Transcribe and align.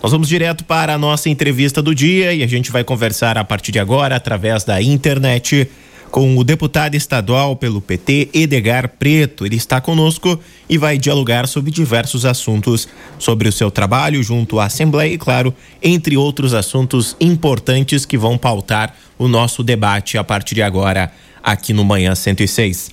Nós 0.00 0.12
vamos 0.12 0.28
direto 0.28 0.64
para 0.64 0.94
a 0.94 0.98
nossa 0.98 1.28
entrevista 1.28 1.82
do 1.82 1.92
dia 1.92 2.32
e 2.32 2.44
a 2.44 2.46
gente 2.46 2.70
vai 2.70 2.84
conversar 2.84 3.36
a 3.36 3.42
partir 3.42 3.72
de 3.72 3.80
agora 3.80 4.14
através 4.14 4.62
da 4.62 4.80
internet 4.80 5.68
com 6.08 6.38
o 6.38 6.44
deputado 6.44 6.94
estadual 6.94 7.56
pelo 7.56 7.80
PT, 7.80 8.30
Edgar 8.32 8.90
Preto. 8.96 9.44
Ele 9.44 9.56
está 9.56 9.80
conosco 9.80 10.38
e 10.68 10.78
vai 10.78 10.98
dialogar 10.98 11.48
sobre 11.48 11.72
diversos 11.72 12.24
assuntos 12.24 12.88
sobre 13.18 13.48
o 13.48 13.52
seu 13.52 13.72
trabalho 13.72 14.22
junto 14.22 14.60
à 14.60 14.66
Assembleia 14.66 15.12
e, 15.12 15.18
claro, 15.18 15.52
entre 15.82 16.16
outros 16.16 16.54
assuntos 16.54 17.16
importantes 17.20 18.06
que 18.06 18.16
vão 18.16 18.38
pautar 18.38 18.94
o 19.18 19.26
nosso 19.26 19.64
debate 19.64 20.16
a 20.16 20.22
partir 20.22 20.54
de 20.54 20.62
agora 20.62 21.10
aqui 21.42 21.72
no 21.72 21.84
Manhã 21.84 22.14
106. 22.14 22.92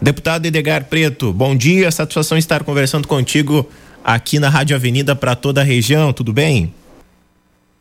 Deputado 0.00 0.46
Edgar 0.46 0.84
Preto, 0.84 1.32
bom 1.32 1.56
dia, 1.56 1.90
satisfação 1.90 2.38
estar 2.38 2.62
conversando 2.62 3.08
contigo 3.08 3.68
aqui 4.06 4.38
na 4.38 4.48
Rádio 4.48 4.76
Avenida 4.76 5.16
para 5.16 5.34
toda 5.34 5.62
a 5.62 5.64
região, 5.64 6.12
tudo 6.12 6.32
bem? 6.32 6.72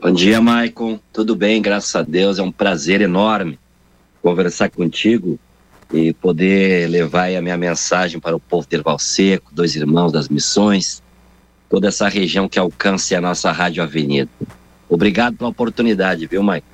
Bom 0.02 0.12
dia, 0.12 0.42
Maicon. 0.42 1.00
Tudo 1.14 1.36
bem, 1.36 1.62
graças 1.62 1.96
a 1.96 2.02
Deus. 2.02 2.40
É 2.40 2.42
um 2.42 2.52
prazer 2.52 3.00
enorme 3.00 3.60
conversar 4.24 4.72
contigo 4.72 5.38
e 5.94 6.14
poder 6.14 6.90
levar 6.90 7.32
a 7.32 7.42
minha 7.44 7.56
mensagem 7.56 8.20
para 8.20 8.36
o 8.36 8.40
povo 8.40 8.68
de 8.68 8.76
Erval 8.76 8.98
Seco, 8.98 9.52
dois 9.54 9.76
irmãos 9.76 10.12
das 10.12 10.28
missões, 10.28 11.04
toda 11.70 11.90
essa 11.90 12.10
região 12.10 12.50
que 12.50 12.58
alcance 12.58 13.14
a 13.14 13.22
nossa 13.22 13.52
Rádio 13.52 13.84
Avenida. 13.84 14.30
Obrigado 14.90 15.38
pela 15.38 15.52
oportunidade, 15.52 16.26
viu, 16.26 16.42
Maicon? 16.42 16.66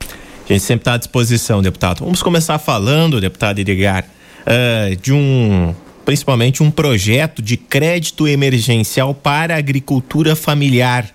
A 0.00 0.52
gente 0.52 0.64
sempre 0.64 0.82
está 0.82 0.94
à 0.94 0.98
disposição, 0.98 1.62
deputado. 1.62 2.04
Vamos 2.04 2.22
começar 2.22 2.58
falando, 2.58 3.22
deputado 3.22 3.58
Edgar, 3.58 4.04
uh, 4.04 4.94
de 4.96 5.14
um 5.14 5.74
principalmente 6.04 6.62
um 6.62 6.70
projeto 6.70 7.40
de 7.40 7.56
crédito 7.56 8.26
emergencial 8.26 9.14
para 9.14 9.54
a 9.54 9.58
agricultura 9.58 10.34
familiar. 10.34 11.08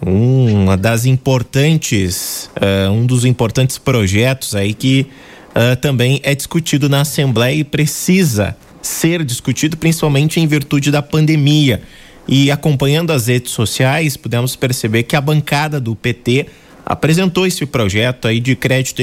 Uma 0.00 0.76
das 0.76 1.06
importantes, 1.06 2.50
uh, 2.56 2.90
um 2.90 3.06
dos 3.06 3.24
importantes 3.24 3.78
projetos 3.78 4.54
aí 4.54 4.74
que 4.74 5.06
uh, 5.50 5.76
também 5.76 6.20
é 6.22 6.34
discutido 6.34 6.88
na 6.88 7.00
Assembleia 7.00 7.56
e 7.56 7.64
precisa 7.64 8.56
ser 8.82 9.24
discutido, 9.24 9.76
principalmente 9.76 10.38
em 10.38 10.46
virtude 10.46 10.90
da 10.90 11.02
pandemia. 11.02 11.82
E 12.28 12.50
acompanhando 12.50 13.12
as 13.12 13.26
redes 13.26 13.52
sociais, 13.52 14.16
pudemos 14.16 14.56
perceber 14.56 15.04
que 15.04 15.16
a 15.16 15.20
bancada 15.20 15.80
do 15.80 15.94
PT 15.94 16.46
apresentou 16.84 17.46
esse 17.46 17.64
projeto 17.66 18.28
aí 18.28 18.38
de 18.38 18.54
crédito 18.54 19.00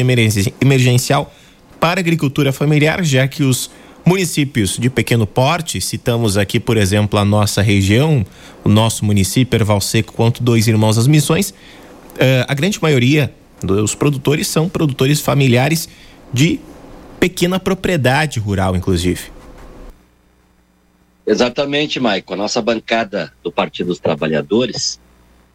emergencial 0.62 1.34
para 1.80 2.00
a 2.00 2.02
agricultura 2.02 2.54
familiar, 2.54 3.04
já 3.04 3.28
que 3.28 3.44
os 3.44 3.70
Municípios 4.06 4.78
de 4.78 4.90
pequeno 4.90 5.26
porte, 5.26 5.80
citamos 5.80 6.38
aqui, 6.38 6.60
por 6.60 6.76
exemplo, 6.76 7.18
a 7.18 7.24
nossa 7.24 7.62
região, 7.62 8.26
o 8.62 8.68
nosso 8.68 9.06
município, 9.06 9.56
Erval 9.56 9.80
Seco, 9.80 10.12
quanto 10.12 10.44
Dois 10.44 10.68
Irmãos 10.68 10.98
das 10.98 11.08
Missões, 11.08 11.52
uh, 11.52 12.46
a 12.46 12.54
grande 12.54 12.82
maioria 12.82 13.34
dos 13.62 13.96
produtores 13.96 14.48
são 14.48 14.68
produtores 14.68 15.22
familiares 15.22 15.88
de 16.34 16.60
pequena 17.18 17.60
propriedade 17.60 18.40
rural, 18.40 18.76
inclusive. 18.76 19.32
Exatamente, 21.26 21.98
Maico. 21.98 22.34
A 22.34 22.38
nossa 22.38 22.62
bancada 22.62 23.32
do 23.42 23.50
Partido 23.50 23.88
dos 23.88 24.00
Trabalhadores 24.00 25.00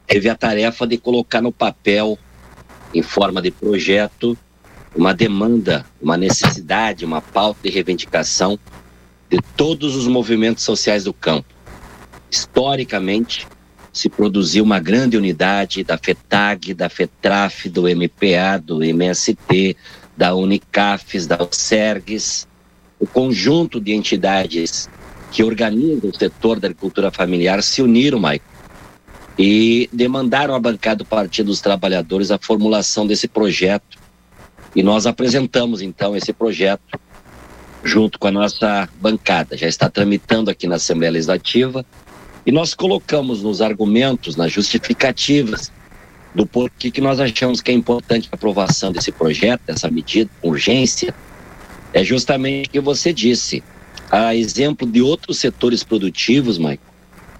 teve 0.06 0.30
a 0.30 0.34
tarefa 0.34 0.86
de 0.86 0.96
colocar 0.96 1.42
no 1.42 1.52
papel, 1.52 2.18
em 2.94 3.02
forma 3.02 3.42
de 3.42 3.50
projeto, 3.50 4.38
uma 4.94 5.12
demanda, 5.14 5.84
uma 6.00 6.16
necessidade, 6.16 7.04
uma 7.04 7.20
pauta 7.20 7.60
de 7.62 7.70
reivindicação 7.70 8.58
de 9.30 9.38
todos 9.56 9.94
os 9.94 10.06
movimentos 10.06 10.64
sociais 10.64 11.04
do 11.04 11.12
campo. 11.12 11.54
Historicamente, 12.30 13.46
se 13.92 14.08
produziu 14.08 14.64
uma 14.64 14.78
grande 14.78 15.16
unidade 15.16 15.82
da 15.82 15.98
FETAG, 15.98 16.74
da 16.74 16.88
FETRAF, 16.88 17.68
do 17.68 17.82
MPA, 17.82 18.62
do 18.62 18.82
MST, 18.82 19.76
da 20.16 20.34
Unicafes, 20.34 21.26
da 21.26 21.38
USERGS, 21.42 22.46
o 22.98 23.06
conjunto 23.06 23.80
de 23.80 23.92
entidades 23.92 24.88
que 25.30 25.42
organizam 25.42 26.10
o 26.10 26.16
setor 26.16 26.58
da 26.58 26.68
agricultura 26.68 27.10
familiar 27.10 27.62
se 27.62 27.82
uniram, 27.82 28.18
Maico, 28.18 28.44
e 29.38 29.88
demandaram 29.92 30.54
à 30.54 30.58
bancada 30.58 30.96
do 30.96 31.04
Partido 31.04 31.46
dos 31.46 31.60
Trabalhadores 31.60 32.30
a 32.30 32.38
formulação 32.38 33.06
desse 33.06 33.28
projeto 33.28 33.98
e 34.74 34.82
nós 34.82 35.06
apresentamos 35.06 35.82
então 35.82 36.16
esse 36.16 36.32
projeto 36.32 36.98
junto 37.82 38.18
com 38.18 38.28
a 38.28 38.32
nossa 38.32 38.88
bancada. 39.00 39.56
Já 39.56 39.66
está 39.66 39.88
tramitando 39.88 40.50
aqui 40.50 40.66
na 40.66 40.76
Assembleia 40.76 41.12
Legislativa 41.12 41.84
e 42.44 42.52
nós 42.52 42.74
colocamos 42.74 43.42
nos 43.42 43.60
argumentos, 43.60 44.36
nas 44.36 44.52
justificativas 44.52 45.72
do 46.34 46.46
porquê 46.46 46.90
que 46.90 47.00
nós 47.00 47.20
achamos 47.20 47.60
que 47.60 47.70
é 47.70 47.74
importante 47.74 48.28
a 48.30 48.34
aprovação 48.34 48.92
desse 48.92 49.10
projeto, 49.10 49.62
dessa 49.66 49.90
medida, 49.90 50.30
urgência, 50.42 51.14
é 51.92 52.04
justamente 52.04 52.68
o 52.68 52.72
que 52.72 52.80
você 52.80 53.12
disse. 53.12 53.62
A 54.10 54.34
exemplo 54.34 54.90
de 54.90 55.02
outros 55.02 55.38
setores 55.38 55.82
produtivos, 55.82 56.56
Mike, 56.56 56.82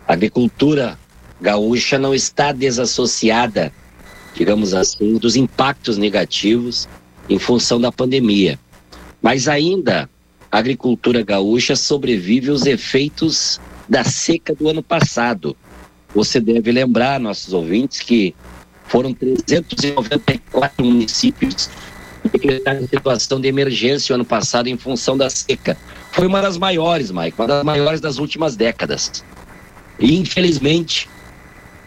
a 0.06 0.12
agricultura 0.12 0.99
gaúcha 1.41 1.99
não 1.99 2.15
está 2.15 2.53
desassociada, 2.53 3.72
digamos 4.34 4.75
assim, 4.75 5.17
dos 5.17 5.37
impactos 5.37 5.97
negativos 5.97 6.88
em 7.28 7.39
função 7.39 7.81
da 7.81 7.93
pandemia. 7.93 8.59
Mas 9.21 9.49
ainda 9.49 10.09
a 10.50 10.59
agricultura 10.59 11.22
gaúcha 11.22 11.77
sobrevive 11.77 12.50
aos 12.50 12.66
efeitos 12.66 13.61
da 13.89 14.05
seca 14.05 14.55
do 14.55 14.69
ano 14.69 14.83
passado. 14.83 15.56
Você 16.15 16.41
deve 16.41 16.72
lembrar, 16.72 17.21
nossos 17.21 17.53
ouvintes, 17.53 18.00
que 18.00 18.34
foram 18.87 19.12
394 19.12 20.84
municípios 20.84 21.69
decretaram 22.28 22.87
situação 22.87 23.41
de 23.41 23.49
emergência 23.49 24.12
o 24.12 24.15
ano 24.17 24.25
passado 24.25 24.69
em 24.69 24.77
função 24.77 25.17
da 25.17 25.31
seca. 25.31 25.77
Foi 26.12 26.27
uma 26.27 26.41
das 26.41 26.56
maiores, 26.56 27.11
Mike, 27.11 27.38
uma 27.38 27.47
das 27.47 27.65
maiores 27.65 28.00
das 28.00 28.19
últimas 28.19 28.56
décadas. 28.56 29.25
E 29.99 30.17
infelizmente, 30.17 31.09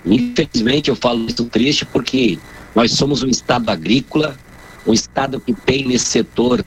infelizmente 0.05 0.89
eu 0.89 0.95
falo 0.95 1.25
isso 1.27 1.45
triste 1.45 1.85
porque 1.85 2.37
nós 2.75 2.91
somos 2.91 3.23
um 3.23 3.27
estado 3.27 3.69
agrícola, 3.69 4.35
um 4.85 4.93
Estado 4.93 5.39
que 5.39 5.53
tem 5.53 5.87
nesse 5.87 6.05
setor 6.05 6.63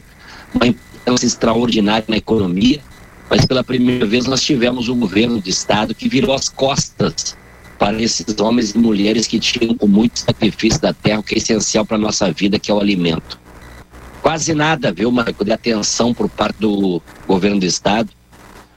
uma 0.55 0.67
importância 0.67 1.27
extraordinária 1.27 2.05
na 2.09 2.17
economia, 2.17 2.81
mas 3.29 3.45
pela 3.45 3.65
primeira 3.65 4.07
vez 4.07 4.27
nós 4.27 4.43
tivemos 4.43 4.89
um 4.89 4.99
governo 4.99 5.41
de 5.41 5.51
Estado 5.51 5.95
que 5.95 6.09
virou 6.09 6.35
as 6.35 6.49
costas 6.49 7.37
para 7.79 8.01
esses 8.01 8.27
homens 8.39 8.71
e 8.71 8.79
mulheres 8.79 9.27
que 9.27 9.39
tiram 9.39 9.77
com 9.77 9.87
muito 9.87 10.21
sacrifício 10.21 10.81
da 10.81 10.93
terra, 10.93 11.21
o 11.21 11.23
que 11.23 11.35
é 11.35 11.39
essencial 11.39 11.85
para 11.85 11.97
a 11.97 12.01
nossa 12.01 12.31
vida, 12.31 12.59
que 12.59 12.71
é 12.71 12.75
o 12.75 12.81
alimento. 12.81 13.39
Quase 14.23 14.55
nada, 14.55 14.93
viu, 14.93 15.11
Marco, 15.11 15.45
de 15.45 15.53
atenção 15.53 16.15
por 16.15 16.29
parte 16.31 16.57
do 16.59 17.03
governo 17.27 17.61
do 17.61 17.67
Estado. 17.67 18.11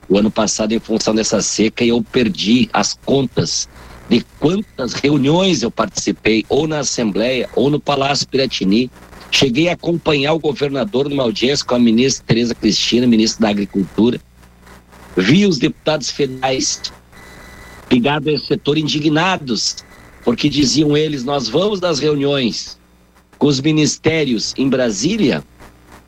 O 0.09 0.17
ano 0.17 0.31
passado, 0.31 0.73
em 0.73 0.79
função 0.79 1.15
dessa 1.15 1.41
seca, 1.41 1.85
eu 1.85 2.03
perdi 2.03 2.69
as 2.73 2.93
contas 3.05 3.69
de 4.09 4.25
quantas 4.39 4.93
reuniões 4.93 5.61
eu 5.61 5.71
participei, 5.71 6.45
ou 6.49 6.67
na 6.67 6.79
Assembleia, 6.79 7.49
ou 7.55 7.69
no 7.69 7.79
Palácio 7.79 8.27
Piratini, 8.27 8.89
Cheguei 9.31 9.69
a 9.69 9.73
acompanhar 9.73 10.33
o 10.33 10.39
governador 10.39 11.09
numa 11.09 11.23
audiência 11.23 11.65
com 11.65 11.75
a 11.75 11.79
ministra 11.79 12.25
Tereza 12.25 12.55
Cristina, 12.55 13.05
ministra 13.05 13.41
da 13.41 13.49
Agricultura. 13.49 14.19
Vi 15.15 15.45
os 15.45 15.57
deputados 15.57 16.09
federais 16.09 16.81
ligados 17.91 18.27
a 18.27 18.31
esse 18.33 18.45
setor 18.45 18.77
indignados, 18.77 19.77
porque 20.23 20.49
diziam 20.49 20.95
eles: 20.95 21.23
nós 21.23 21.47
vamos 21.47 21.79
das 21.79 21.99
reuniões 21.99 22.77
com 23.37 23.47
os 23.47 23.61
ministérios 23.61 24.53
em 24.57 24.67
Brasília, 24.67 25.43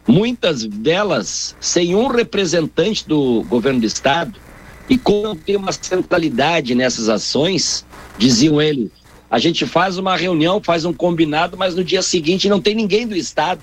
muitas 0.07 0.66
delas 0.66 1.56
sem 1.59 1.96
um 1.96 2.07
representante 2.07 3.07
do 3.07 3.44
governo 3.44 3.81
do 3.81 3.86
estado, 3.86 4.40
e 4.90 4.97
como 4.97 5.36
tem 5.36 5.56
uma 5.56 5.72
centralidade 5.72 6.74
nessas 6.74 7.09
ações, 7.09 7.86
diziam 8.18 8.62
eles, 8.62 8.90
a 9.30 9.38
gente 9.38 9.66
faz 9.66 9.98
uma 9.98 10.16
reunião, 10.16 10.62
faz 10.64 10.86
um 10.86 10.94
combinado, 10.94 11.56
mas 11.56 11.76
no 11.76 11.84
dia 11.84 12.02
seguinte 12.02 12.50
não 12.50 12.60
tem 12.60 12.74
ninguém 12.74 13.08
do 13.08 13.16
Estado 13.16 13.62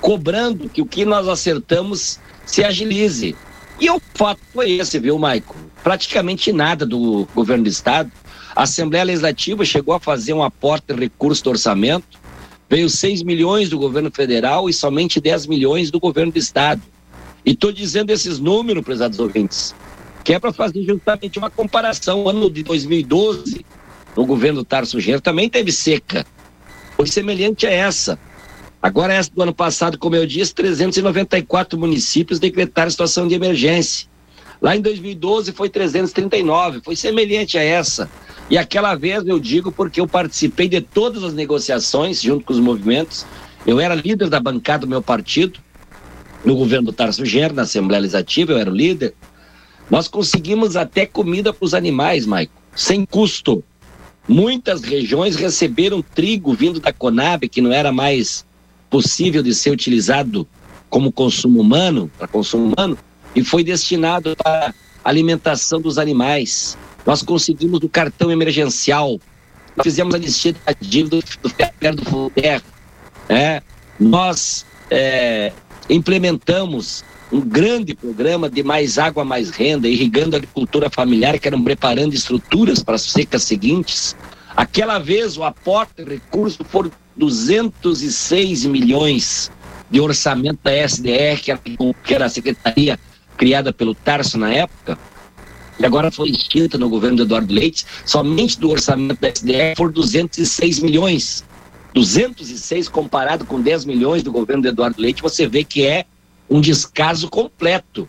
cobrando 0.00 0.68
que 0.68 0.82
o 0.82 0.86
que 0.86 1.04
nós 1.04 1.26
acertamos 1.26 2.20
se 2.44 2.62
agilize. 2.62 3.34
E 3.80 3.90
o 3.90 4.00
fato 4.14 4.40
foi 4.52 4.72
esse, 4.72 4.98
viu, 4.98 5.18
Maico? 5.18 5.56
Praticamente 5.82 6.52
nada 6.52 6.84
do 6.84 7.26
governo 7.34 7.64
do 7.64 7.70
Estado. 7.70 8.10
A 8.54 8.62
Assembleia 8.64 9.04
Legislativa 9.04 9.64
chegou 9.64 9.94
a 9.94 10.00
fazer 10.00 10.32
um 10.32 10.42
aporte 10.42 10.92
de 10.92 11.00
recurso 11.00 11.44
do 11.44 11.50
orçamento, 11.50 12.18
veio 12.68 12.88
6 12.88 13.22
milhões 13.22 13.68
do 13.68 13.78
governo 13.78 14.10
federal 14.10 14.68
e 14.68 14.72
somente 14.72 15.20
10 15.20 15.46
milhões 15.46 15.90
do 15.90 15.98
governo 15.98 16.32
do 16.32 16.38
Estado. 16.38 16.82
E 17.44 17.52
estou 17.52 17.72
dizendo 17.72 18.10
esses 18.10 18.38
números, 18.38 18.84
prezados 18.84 19.18
ouvintes, 19.18 19.74
que 20.24 20.34
é 20.34 20.38
para 20.38 20.52
fazer 20.52 20.82
justamente 20.84 21.38
uma 21.38 21.50
comparação. 21.50 22.28
Ano 22.28 22.50
de 22.50 22.62
2012 22.62 23.64
no 24.16 24.24
governo 24.24 24.64
Tarso 24.64 24.98
Genro 24.98 25.20
também 25.20 25.48
teve 25.48 25.70
seca. 25.70 26.24
Foi 26.96 27.06
semelhante 27.06 27.66
a 27.66 27.70
essa. 27.70 28.18
Agora, 28.80 29.12
essa 29.12 29.30
do 29.30 29.42
ano 29.42 29.54
passado, 29.54 29.98
como 29.98 30.16
eu 30.16 30.26
disse, 30.26 30.54
394 30.54 31.78
municípios 31.78 32.38
decretaram 32.38 32.90
situação 32.90 33.28
de 33.28 33.34
emergência. 33.34 34.08
Lá 34.60 34.74
em 34.74 34.80
2012 34.80 35.52
foi 35.52 35.68
339, 35.68 36.80
foi 36.82 36.96
semelhante 36.96 37.58
a 37.58 37.62
essa. 37.62 38.08
E 38.48 38.56
aquela 38.56 38.94
vez 38.94 39.26
eu 39.26 39.38
digo 39.38 39.70
porque 39.70 40.00
eu 40.00 40.06
participei 40.06 40.68
de 40.68 40.80
todas 40.80 41.22
as 41.22 41.34
negociações 41.34 42.22
junto 42.22 42.44
com 42.44 42.52
os 42.52 42.60
movimentos. 42.60 43.26
Eu 43.66 43.80
era 43.80 43.94
líder 43.94 44.28
da 44.28 44.40
bancada 44.40 44.86
do 44.86 44.88
meu 44.88 45.02
partido, 45.02 45.60
no 46.44 46.54
governo 46.54 46.86
do 46.86 46.92
Tarso 46.92 47.26
Ger, 47.26 47.52
na 47.52 47.62
Assembleia 47.62 48.02
Legislativa, 48.02 48.52
eu 48.52 48.58
era 48.58 48.70
o 48.70 48.74
líder. 48.74 49.14
Nós 49.90 50.06
conseguimos 50.06 50.76
até 50.76 51.04
comida 51.04 51.52
para 51.52 51.64
os 51.64 51.74
animais, 51.74 52.24
Maico, 52.24 52.52
sem 52.74 53.04
custo. 53.04 53.64
Muitas 54.28 54.82
regiões 54.82 55.36
receberam 55.36 56.02
trigo 56.02 56.52
vindo 56.52 56.80
da 56.80 56.92
Conab, 56.92 57.48
que 57.48 57.60
não 57.60 57.72
era 57.72 57.92
mais 57.92 58.44
possível 58.90 59.42
de 59.42 59.54
ser 59.54 59.70
utilizado 59.70 60.46
como 60.90 61.12
consumo 61.12 61.60
humano, 61.60 62.10
para 62.18 62.26
consumo 62.26 62.72
humano, 62.72 62.98
e 63.34 63.44
foi 63.44 63.62
destinado 63.62 64.34
para 64.36 64.74
alimentação 65.04 65.80
dos 65.80 65.98
animais. 65.98 66.76
Nós 67.04 67.22
conseguimos 67.22 67.80
o 67.82 67.88
cartão 67.88 68.30
emergencial, 68.30 69.20
nós 69.76 69.84
fizemos 69.84 70.14
a 70.14 70.16
anistia 70.16 70.54
da 70.64 70.74
dívida 70.80 71.20
do 71.42 71.48
FEPER 71.48 71.94
do 71.94 72.04
FUDER, 72.04 72.62
né? 73.28 73.62
nós 74.00 74.66
é, 74.90 75.52
implementamos 75.88 77.04
um 77.32 77.40
grande 77.40 77.94
programa 77.94 78.48
de 78.48 78.62
mais 78.62 78.98
água, 78.98 79.24
mais 79.24 79.50
renda, 79.50 79.88
irrigando 79.88 80.36
a 80.36 80.38
agricultura 80.38 80.88
familiar, 80.88 81.38
que 81.38 81.48
eram 81.48 81.62
preparando 81.62 82.14
estruturas 82.14 82.82
para 82.82 82.94
as 82.94 83.02
secas 83.02 83.42
seguintes. 83.42 84.16
Aquela 84.56 84.98
vez 84.98 85.36
o 85.36 85.44
aporte 85.44 86.02
de 86.02 86.04
recursos 86.04 86.64
foram 86.68 86.90
206 87.16 88.64
milhões 88.66 89.50
de 89.90 90.00
orçamento 90.00 90.60
da 90.62 90.72
SDR, 90.72 91.40
que 92.02 92.14
era 92.14 92.26
a 92.26 92.30
secretaria 92.30 92.98
criada 93.36 93.72
pelo 93.72 93.94
Tarso 93.94 94.38
na 94.38 94.52
época, 94.52 94.98
e 95.78 95.84
agora 95.84 96.10
foi 96.10 96.30
extinta 96.30 96.78
no 96.78 96.88
governo 96.88 97.18
do 97.18 97.22
Eduardo 97.24 97.52
Leite, 97.52 97.84
somente 98.06 98.58
do 98.58 98.70
orçamento 98.70 99.20
da 99.20 99.28
SDR 99.28 99.76
foram 99.76 99.92
206 99.92 100.80
milhões. 100.80 101.44
206 101.92 102.88
comparado 102.88 103.44
com 103.44 103.60
10 103.60 103.84
milhões 103.84 104.22
do 104.22 104.32
governo 104.32 104.62
do 104.62 104.68
Eduardo 104.68 105.00
Leite, 105.00 105.22
você 105.22 105.46
vê 105.46 105.64
que 105.64 105.84
é 105.84 106.06
um 106.48 106.60
descaso 106.60 107.28
completo 107.28 108.08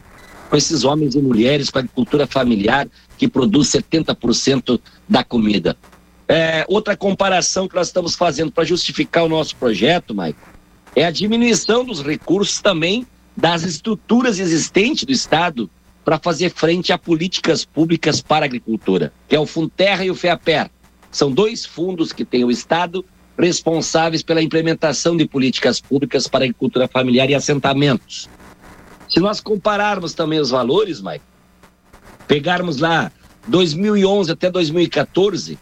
com 0.50 0.56
esses 0.56 0.84
homens 0.84 1.16
e 1.16 1.22
mulheres, 1.22 1.70
com 1.70 1.78
a 1.78 1.82
agricultura 1.82 2.26
familiar 2.26 2.88
que 3.18 3.28
produz 3.28 3.70
70% 3.70 4.80
da 5.08 5.24
comida. 5.24 5.76
É, 6.28 6.66
outra 6.68 6.96
comparação 6.96 7.68
que 7.68 7.76
nós 7.76 7.88
estamos 7.88 8.16
fazendo 8.16 8.52
para 8.52 8.64
justificar 8.64 9.24
o 9.24 9.30
nosso 9.30 9.56
projeto, 9.56 10.14
Maico, 10.14 10.40
é 10.96 11.06
a 11.06 11.12
diminuição 11.12 11.86
dos 11.86 12.02
recursos 12.02 12.60
também 12.62 13.06
das 13.36 13.64
estruturas 13.64 14.40
existentes 14.40 15.04
do 15.04 15.12
Estado 15.12 15.70
para 16.04 16.18
fazer 16.18 16.50
frente 16.52 16.92
a 16.92 16.98
políticas 16.98 17.64
públicas 17.66 18.22
para 18.22 18.46
a 18.46 18.48
agricultura, 18.48 19.14
que 19.28 19.36
é 19.36 19.40
o 19.40 19.46
Funterra 19.46 20.06
e 20.06 20.12
o 20.12 20.16
FEAPER. 20.16 20.70
São 21.12 21.32
dois 21.32 21.66
fundos 21.66 22.12
que 22.12 22.26
tem 22.26 22.44
o 22.44 22.52
Estado 22.52 23.06
responsáveis 23.38 24.24
pela 24.24 24.42
implementação 24.42 25.16
de 25.16 25.28
políticas 25.28 25.80
públicas 25.80 26.28
para 26.28 26.46
agricultura 26.46 26.88
familiar 26.88 27.30
e 27.30 27.36
assentamentos. 27.36 28.28
Se 29.08 29.20
nós 29.20 29.40
compararmos 29.40 30.14
também 30.14 30.40
os 30.40 30.50
valores, 30.50 31.02
Mike, 31.02 31.24
pegarmos 32.28 32.78
lá 32.78 33.12
2011 33.48 34.32
até 34.32 34.50
2014, 34.50 35.58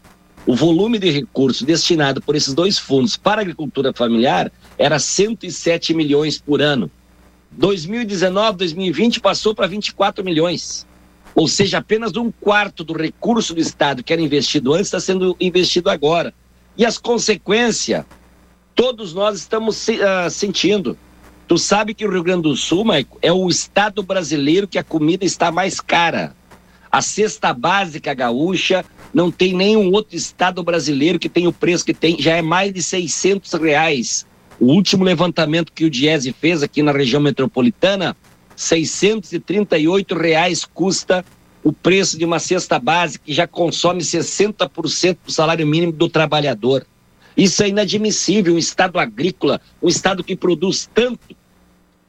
o 0.47 0.55
volume 0.55 0.97
de 0.97 1.11
recursos 1.11 1.63
destinado 1.63 2.21
por 2.21 2.35
esses 2.35 2.53
dois 2.53 2.77
fundos 2.77 3.17
para 3.17 3.41
agricultura 3.41 3.91
familiar 3.93 4.51
era 4.77 4.97
107 4.97 5.93
milhões 5.93 6.39
por 6.39 6.61
ano. 6.61 6.89
2019, 7.51 8.57
2020 8.57 9.19
passou 9.19 9.55
para 9.55 9.67
24 9.67 10.23
milhões. 10.23 10.85
Ou 11.33 11.47
seja, 11.47 11.79
apenas 11.79 12.15
um 12.15 12.31
quarto 12.31 12.83
do 12.83 12.93
recurso 12.93 13.53
do 13.53 13.59
Estado 13.59 14.03
que 14.03 14.13
era 14.13 14.21
investido 14.21 14.73
antes 14.73 14.87
está 14.87 14.99
sendo 14.99 15.35
investido 15.39 15.89
agora. 15.89 16.33
E 16.77 16.85
as 16.85 16.97
consequências, 16.97 18.05
todos 18.73 19.13
nós 19.13 19.37
estamos 19.37 19.87
uh, 19.87 20.29
sentindo. 20.29 20.97
Tu 21.47 21.57
sabe 21.57 21.93
que 21.93 22.05
o 22.05 22.11
Rio 22.11 22.23
Grande 22.23 22.43
do 22.43 22.55
Sul, 22.55 22.83
Maico, 22.83 23.17
é 23.21 23.31
o 23.31 23.47
estado 23.47 24.01
brasileiro 24.01 24.67
que 24.67 24.79
a 24.79 24.83
comida 24.83 25.23
está 25.23 25.51
mais 25.51 25.79
cara. 25.79 26.35
A 26.91 27.01
cesta 27.01 27.53
básica 27.53 28.13
gaúcha 28.13 28.83
não 29.13 29.31
tem 29.31 29.53
nenhum 29.53 29.91
outro 29.91 30.15
estado 30.15 30.63
brasileiro 30.63 31.19
que 31.19 31.29
tem 31.29 31.47
o 31.47 31.53
preço 31.53 31.85
que 31.85 31.93
tem, 31.93 32.19
já 32.19 32.35
é 32.35 32.41
mais 32.41 32.73
de 32.73 32.81
600 32.81 33.53
reais 33.53 34.25
o 34.59 34.67
último 34.67 35.03
levantamento 35.03 35.71
que 35.71 35.85
o 35.85 35.89
Diese 35.89 36.31
fez 36.31 36.63
aqui 36.63 36.81
na 36.81 36.91
região 36.91 37.21
metropolitana, 37.21 38.15
638 38.55 40.15
reais 40.15 40.63
custa 40.65 41.25
o 41.65 41.73
preço 41.73 42.15
de 42.15 42.23
uma 42.23 42.37
cesta 42.37 42.77
básica 42.77 43.25
que 43.25 43.33
já 43.33 43.47
consome 43.47 44.01
60% 44.01 45.17
do 45.25 45.31
salário 45.31 45.65
mínimo 45.65 45.91
do 45.91 46.07
trabalhador. 46.07 46.85
Isso 47.35 47.63
é 47.63 47.69
inadmissível, 47.69 48.53
um 48.53 48.59
estado 48.59 48.99
agrícola, 48.99 49.59
um 49.81 49.89
estado 49.89 50.23
que 50.23 50.35
produz 50.35 50.87
tanto, 50.93 51.35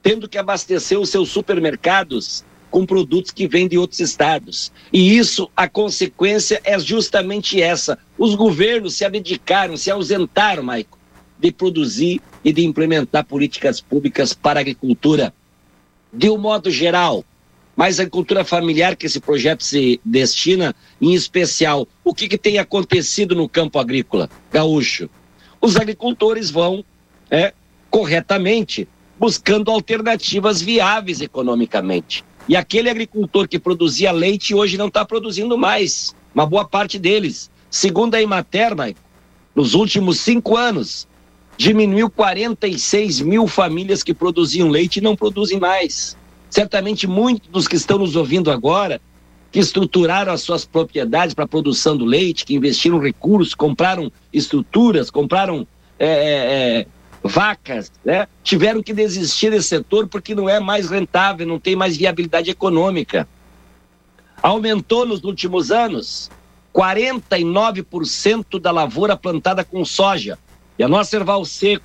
tendo 0.02 0.28
que 0.28 0.36
abastecer 0.36 1.00
os 1.00 1.08
seus 1.08 1.30
supermercados 1.30 2.44
com 2.70 2.84
produtos 2.84 3.30
que 3.30 3.48
vêm 3.48 3.66
de 3.66 3.78
outros 3.78 3.98
estados. 3.98 4.70
E 4.92 5.16
isso, 5.16 5.50
a 5.56 5.66
consequência 5.66 6.60
é 6.62 6.78
justamente 6.78 7.62
essa. 7.62 7.98
Os 8.18 8.34
governos 8.34 8.94
se 8.94 9.06
abdicaram, 9.06 9.74
se 9.74 9.90
ausentaram, 9.90 10.64
Maico, 10.64 10.98
de 11.38 11.50
produzir 11.50 12.20
e 12.44 12.52
de 12.52 12.62
implementar 12.62 13.24
políticas 13.24 13.80
públicas 13.80 14.34
para 14.34 14.60
a 14.60 14.62
agricultura. 14.62 15.32
De 16.12 16.28
um 16.28 16.36
modo 16.36 16.70
geral, 16.70 17.24
mas 17.76 18.00
a 18.00 18.02
agricultura 18.02 18.42
familiar 18.42 18.96
que 18.96 19.04
esse 19.04 19.20
projeto 19.20 19.62
se 19.62 20.00
destina, 20.02 20.74
em 21.00 21.12
especial, 21.12 21.86
o 22.02 22.14
que, 22.14 22.26
que 22.26 22.38
tem 22.38 22.58
acontecido 22.58 23.34
no 23.34 23.46
campo 23.46 23.78
agrícola 23.78 24.30
gaúcho? 24.50 25.10
Os 25.60 25.76
agricultores 25.76 26.50
vão 26.50 26.82
é, 27.30 27.52
corretamente 27.90 28.88
buscando 29.18 29.70
alternativas 29.70 30.62
viáveis 30.62 31.20
economicamente. 31.20 32.24
E 32.48 32.56
aquele 32.56 32.88
agricultor 32.88 33.46
que 33.46 33.58
produzia 33.58 34.10
leite 34.10 34.54
hoje 34.54 34.78
não 34.78 34.86
está 34.86 35.04
produzindo 35.04 35.58
mais, 35.58 36.14
uma 36.34 36.46
boa 36.46 36.66
parte 36.66 36.98
deles. 36.98 37.50
Segundo 37.70 38.14
a 38.14 38.22
Imater, 38.22 38.72
nos 39.54 39.74
últimos 39.74 40.20
cinco 40.20 40.56
anos, 40.56 41.06
diminuiu 41.58 42.08
46 42.08 43.20
mil 43.20 43.46
famílias 43.46 44.02
que 44.02 44.14
produziam 44.14 44.68
leite 44.68 44.98
e 44.98 45.02
não 45.02 45.16
produzem 45.16 45.58
mais. 45.58 46.16
Certamente 46.50 47.06
muitos 47.06 47.48
dos 47.48 47.68
que 47.68 47.76
estão 47.76 47.98
nos 47.98 48.16
ouvindo 48.16 48.50
agora, 48.50 49.00
que 49.50 49.58
estruturaram 49.58 50.32
as 50.32 50.42
suas 50.42 50.64
propriedades 50.64 51.34
para 51.34 51.44
a 51.44 51.48
produção 51.48 51.96
do 51.96 52.04
leite, 52.04 52.44
que 52.44 52.54
investiram 52.54 52.98
recursos, 52.98 53.54
compraram 53.54 54.10
estruturas, 54.32 55.10
compraram 55.10 55.66
é, 55.98 56.06
é, 56.06 56.80
é, 56.80 56.86
vacas, 57.22 57.90
né? 58.04 58.28
tiveram 58.42 58.82
que 58.82 58.92
desistir 58.92 59.50
desse 59.50 59.68
setor 59.68 60.06
porque 60.08 60.34
não 60.34 60.48
é 60.48 60.60
mais 60.60 60.90
rentável, 60.90 61.46
não 61.46 61.58
tem 61.58 61.74
mais 61.74 61.96
viabilidade 61.96 62.50
econômica. 62.50 63.26
Aumentou 64.42 65.06
nos 65.06 65.24
últimos 65.24 65.70
anos 65.70 66.30
49% 66.74 68.60
da 68.60 68.70
lavoura 68.70 69.16
plantada 69.16 69.64
com 69.64 69.84
soja. 69.84 70.38
E 70.78 70.84
a 70.84 70.88
nossa 70.88 71.16
Erval 71.16 71.42
Seco, 71.46 71.82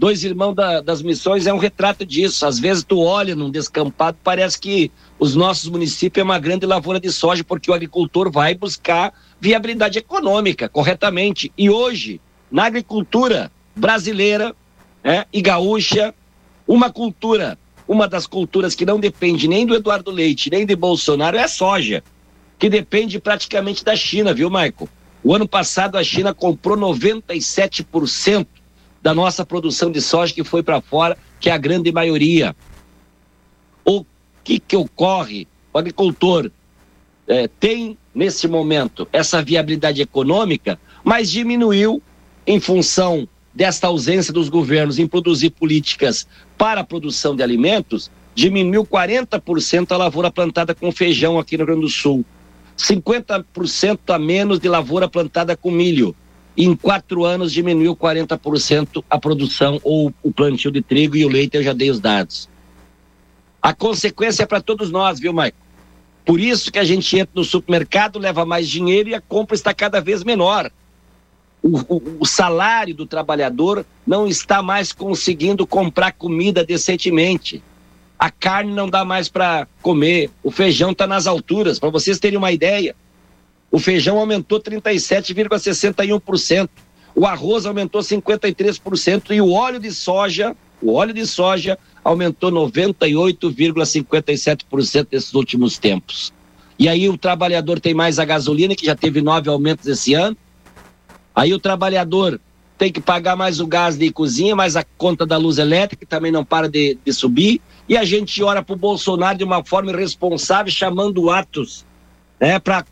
dois 0.00 0.24
irmãos 0.24 0.54
da, 0.54 0.80
das 0.80 1.02
missões, 1.02 1.46
é 1.46 1.52
um 1.52 1.58
retrato 1.58 2.06
disso. 2.06 2.46
Às 2.46 2.58
vezes 2.58 2.82
tu 2.82 3.00
olha 3.00 3.36
num 3.36 3.50
descampado, 3.50 4.16
parece 4.24 4.58
que 4.58 4.90
os 5.18 5.36
nossos 5.36 5.68
municípios 5.68 6.22
é 6.22 6.24
uma 6.24 6.38
grande 6.38 6.64
lavoura 6.64 6.98
de 6.98 7.12
soja, 7.12 7.44
porque 7.44 7.70
o 7.70 7.74
agricultor 7.74 8.30
vai 8.30 8.54
buscar 8.54 9.12
viabilidade 9.38 9.98
econômica, 9.98 10.70
corretamente. 10.70 11.52
E 11.56 11.68
hoje, 11.68 12.18
na 12.50 12.64
agricultura 12.64 13.52
brasileira 13.76 14.56
né, 15.04 15.26
e 15.30 15.42
gaúcha, 15.42 16.14
uma 16.66 16.90
cultura, 16.90 17.58
uma 17.86 18.08
das 18.08 18.26
culturas 18.26 18.74
que 18.74 18.86
não 18.86 18.98
depende 18.98 19.46
nem 19.46 19.66
do 19.66 19.74
Eduardo 19.74 20.10
Leite, 20.10 20.48
nem 20.48 20.64
de 20.64 20.74
Bolsonaro, 20.74 21.36
é 21.36 21.42
a 21.42 21.48
soja, 21.48 22.02
que 22.58 22.70
depende 22.70 23.20
praticamente 23.20 23.84
da 23.84 23.94
China, 23.94 24.32
viu, 24.32 24.48
Michael? 24.48 24.88
O 25.22 25.34
ano 25.34 25.46
passado 25.46 25.98
a 25.98 26.02
China 26.02 26.32
comprou 26.32 26.74
97% 26.74 28.46
da 29.02 29.14
nossa 29.14 29.44
produção 29.44 29.90
de 29.90 30.00
soja 30.00 30.34
que 30.34 30.44
foi 30.44 30.62
para 30.62 30.80
fora, 30.80 31.16
que 31.38 31.48
é 31.48 31.52
a 31.52 31.58
grande 31.58 31.90
maioria. 31.90 32.54
O 33.84 34.04
que, 34.44 34.58
que 34.58 34.76
ocorre? 34.76 35.48
O 35.72 35.78
agricultor 35.78 36.50
é, 37.26 37.48
tem, 37.48 37.96
nesse 38.14 38.48
momento, 38.48 39.08
essa 39.12 39.42
viabilidade 39.42 40.02
econômica, 40.02 40.78
mas 41.02 41.30
diminuiu 41.30 42.02
em 42.46 42.60
função 42.60 43.28
desta 43.54 43.86
ausência 43.86 44.32
dos 44.32 44.48
governos 44.48 44.98
em 44.98 45.06
produzir 45.06 45.50
políticas 45.50 46.26
para 46.56 46.80
a 46.80 46.84
produção 46.84 47.34
de 47.34 47.42
alimentos, 47.42 48.10
diminuiu 48.34 48.84
40% 48.84 49.92
a 49.92 49.96
lavoura 49.96 50.30
plantada 50.30 50.74
com 50.74 50.92
feijão 50.92 51.38
aqui 51.38 51.56
no 51.56 51.64
Rio 51.64 51.66
Grande 51.66 51.82
do 51.82 51.88
Sul. 51.88 52.24
50% 52.76 53.98
a 54.08 54.18
menos 54.18 54.58
de 54.58 54.68
lavoura 54.68 55.08
plantada 55.08 55.56
com 55.56 55.70
milho. 55.70 56.14
Em 56.56 56.74
quatro 56.74 57.24
anos 57.24 57.52
diminuiu 57.52 57.96
40% 57.96 59.04
a 59.08 59.18
produção 59.18 59.80
ou 59.82 60.12
o 60.22 60.32
plantio 60.32 60.70
de 60.70 60.82
trigo 60.82 61.16
e 61.16 61.24
o 61.24 61.28
leite, 61.28 61.56
eu 61.56 61.62
já 61.62 61.72
dei 61.72 61.90
os 61.90 62.00
dados. 62.00 62.48
A 63.62 63.72
consequência 63.72 64.42
é 64.42 64.46
para 64.46 64.60
todos 64.60 64.90
nós, 64.90 65.20
viu, 65.20 65.32
Maico? 65.32 65.58
Por 66.24 66.40
isso 66.40 66.70
que 66.70 66.78
a 66.78 66.84
gente 66.84 67.16
entra 67.18 67.32
no 67.34 67.44
supermercado, 67.44 68.18
leva 68.18 68.44
mais 68.44 68.68
dinheiro 68.68 69.08
e 69.08 69.14
a 69.14 69.20
compra 69.20 69.54
está 69.54 69.72
cada 69.74 70.00
vez 70.00 70.22
menor. 70.22 70.70
O, 71.62 71.78
o, 71.94 72.16
o 72.20 72.26
salário 72.26 72.94
do 72.94 73.04
trabalhador 73.04 73.84
não 74.06 74.26
está 74.26 74.62
mais 74.62 74.92
conseguindo 74.92 75.66
comprar 75.66 76.12
comida 76.12 76.64
decentemente. 76.64 77.62
A 78.18 78.30
carne 78.30 78.72
não 78.72 78.88
dá 78.88 79.04
mais 79.04 79.28
para 79.28 79.66
comer. 79.82 80.30
O 80.42 80.50
feijão 80.50 80.92
está 80.92 81.06
nas 81.06 81.26
alturas. 81.26 81.78
Para 81.78 81.90
vocês 81.90 82.18
terem 82.18 82.38
uma 82.38 82.52
ideia, 82.52 82.94
o 83.70 83.78
feijão 83.78 84.18
aumentou 84.18 84.60
37,61%. 84.60 86.68
O 87.14 87.24
arroz 87.26 87.66
aumentou 87.66 88.00
53% 88.00 89.30
e 89.30 89.40
o 89.40 89.52
óleo 89.52 89.78
de 89.78 89.92
soja, 89.92 90.56
o 90.80 90.94
óleo 90.94 91.14
de 91.14 91.24
soja 91.26 91.78
aumentou 92.02 92.50
98,57% 92.50 95.06
nesses 95.12 95.34
últimos 95.34 95.78
tempos. 95.78 96.32
E 96.78 96.88
aí 96.88 97.08
o 97.08 97.18
trabalhador 97.18 97.78
tem 97.78 97.92
mais 97.92 98.18
a 98.18 98.24
gasolina, 98.24 98.74
que 98.74 98.86
já 98.86 98.96
teve 98.96 99.20
nove 99.20 99.50
aumentos 99.50 99.86
esse 99.86 100.14
ano. 100.14 100.34
Aí 101.34 101.52
o 101.52 101.58
trabalhador 101.58 102.40
tem 102.78 102.90
que 102.90 103.00
pagar 103.00 103.36
mais 103.36 103.60
o 103.60 103.66
gás 103.66 103.98
de 103.98 104.10
cozinha, 104.10 104.56
mais 104.56 104.76
a 104.76 104.84
conta 104.96 105.26
da 105.26 105.36
luz 105.36 105.58
elétrica, 105.58 106.00
que 106.00 106.10
também 106.10 106.32
não 106.32 106.42
para 106.42 106.66
de, 106.68 106.96
de 107.04 107.12
subir. 107.12 107.60
E 107.86 107.94
a 107.96 108.04
gente 108.04 108.42
ora 108.42 108.62
para 108.62 108.72
o 108.72 108.78
Bolsonaro 108.78 109.36
de 109.36 109.44
uma 109.44 109.62
forma 109.62 109.90
irresponsável, 109.90 110.72
chamando 110.72 111.28
atos 111.28 111.84
né, 112.40 112.58
para 112.58 112.86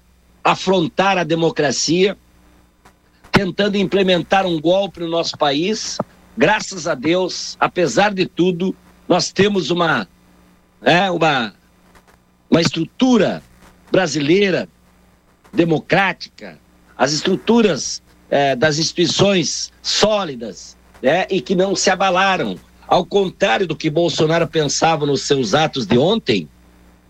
afrontar 0.50 1.18
a 1.18 1.24
democracia, 1.24 2.16
tentando 3.30 3.76
implementar 3.76 4.46
um 4.46 4.58
golpe 4.58 5.00
no 5.00 5.08
nosso 5.08 5.36
país. 5.36 5.98
Graças 6.38 6.86
a 6.86 6.94
Deus, 6.94 7.54
apesar 7.60 8.14
de 8.14 8.24
tudo, 8.24 8.74
nós 9.06 9.30
temos 9.30 9.70
uma, 9.70 10.08
é, 10.80 11.10
uma, 11.10 11.54
uma 12.50 12.62
estrutura 12.62 13.42
brasileira 13.92 14.66
democrática, 15.52 16.58
as 16.96 17.12
estruturas 17.12 18.02
é, 18.30 18.56
das 18.56 18.78
instituições 18.78 19.70
sólidas 19.82 20.78
né, 21.02 21.26
e 21.28 21.42
que 21.42 21.54
não 21.54 21.76
se 21.76 21.90
abalaram. 21.90 22.58
Ao 22.86 23.04
contrário 23.04 23.66
do 23.66 23.76
que 23.76 23.90
Bolsonaro 23.90 24.48
pensava 24.48 25.04
nos 25.04 25.20
seus 25.22 25.52
atos 25.52 25.86
de 25.86 25.98
ontem, 25.98 26.48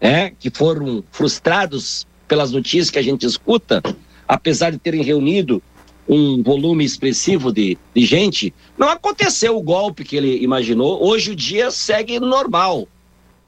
né, 0.01 0.33
que 0.41 0.51
foram 0.51 1.05
frustrados 1.13 2.05
pelas 2.29 2.53
notícias 2.53 2.91
que 2.91 2.99
a 2.99 3.03
gente 3.03 3.27
escuta, 3.27 3.83
apesar 4.27 4.71
de 4.71 4.79
terem 4.79 5.03
reunido 5.03 5.63
um 6.09 6.43
volume 6.43 6.85
expressivo 6.85 7.53
de, 7.53 7.77
de 7.95 8.07
gente, 8.07 8.55
não 8.79 8.89
aconteceu 8.89 9.57
o 9.57 9.63
golpe 9.63 10.05
que 10.05 10.17
ele 10.17 10.43
imaginou. 10.43 11.05
Hoje 11.05 11.33
o 11.33 11.37
dia 11.37 11.71
segue 11.71 12.21
normal. 12.21 12.87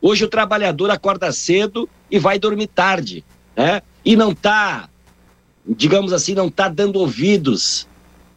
Hoje 0.00 0.24
o 0.24 0.28
trabalhador 0.28 0.90
acorda 0.90 1.32
cedo 1.32 1.88
e 2.10 2.18
vai 2.18 2.38
dormir 2.38 2.66
tarde, 2.66 3.24
né? 3.56 3.82
E 4.04 4.16
não 4.16 4.32
está, 4.32 4.88
digamos 5.66 6.12
assim, 6.12 6.34
não 6.34 6.48
está 6.48 6.68
dando 6.68 6.98
ouvidos 6.98 7.86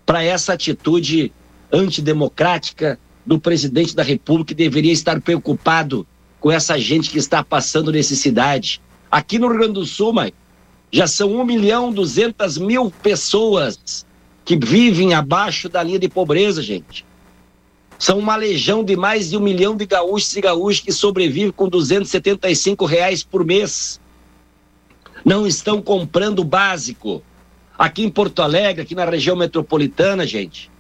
para 0.06 0.24
essa 0.24 0.54
atitude 0.54 1.32
antidemocrática 1.72 3.00
do 3.26 3.40
presidente 3.40 3.96
da 3.96 4.04
República 4.04 4.50
que 4.50 4.54
deveria 4.54 4.92
estar 4.92 5.20
preocupado 5.22 6.06
com 6.40 6.52
essa 6.52 6.78
gente 6.78 7.10
que 7.10 7.18
está 7.18 7.44
passando 7.44 7.92
necessidade. 7.92 8.82
Aqui 9.14 9.38
no 9.38 9.48
Rio 9.48 9.60
Grande 9.60 9.74
do 9.74 9.86
Sul, 9.86 10.12
mãe, 10.12 10.34
já 10.92 11.06
são 11.06 11.40
1 11.40 11.46
milhão 11.46 11.94
200 11.94 12.58
mil 12.58 12.90
pessoas 12.90 14.08
que 14.44 14.58
vivem 14.58 15.14
abaixo 15.14 15.70
da 15.70 15.84
linha 15.84 16.00
de 16.00 16.10
pobreza, 16.10 16.64
gente. 16.64 17.06
São 18.00 18.18
uma 18.18 18.36
legião 18.36 18.84
de 18.84 18.96
mais 18.96 19.30
de 19.30 19.38
um 19.38 19.40
milhão 19.40 19.78
de 19.78 19.86
gaúchos 19.86 20.36
e 20.36 20.42
gaúchos 20.42 20.82
que 20.82 20.92
sobrevivem 20.92 21.52
com 21.52 21.70
275 21.70 22.86
reais 22.86 23.22
por 23.22 23.46
mês. 23.46 24.02
Não 25.24 25.46
estão 25.46 25.80
comprando 25.80 26.40
o 26.40 26.44
básico. 26.44 27.22
Aqui 27.78 28.02
em 28.04 28.10
Porto 28.10 28.42
Alegre, 28.42 28.82
aqui 28.82 28.96
na 28.96 29.06
região 29.06 29.36
metropolitana, 29.36 30.26
gente, 30.26 30.72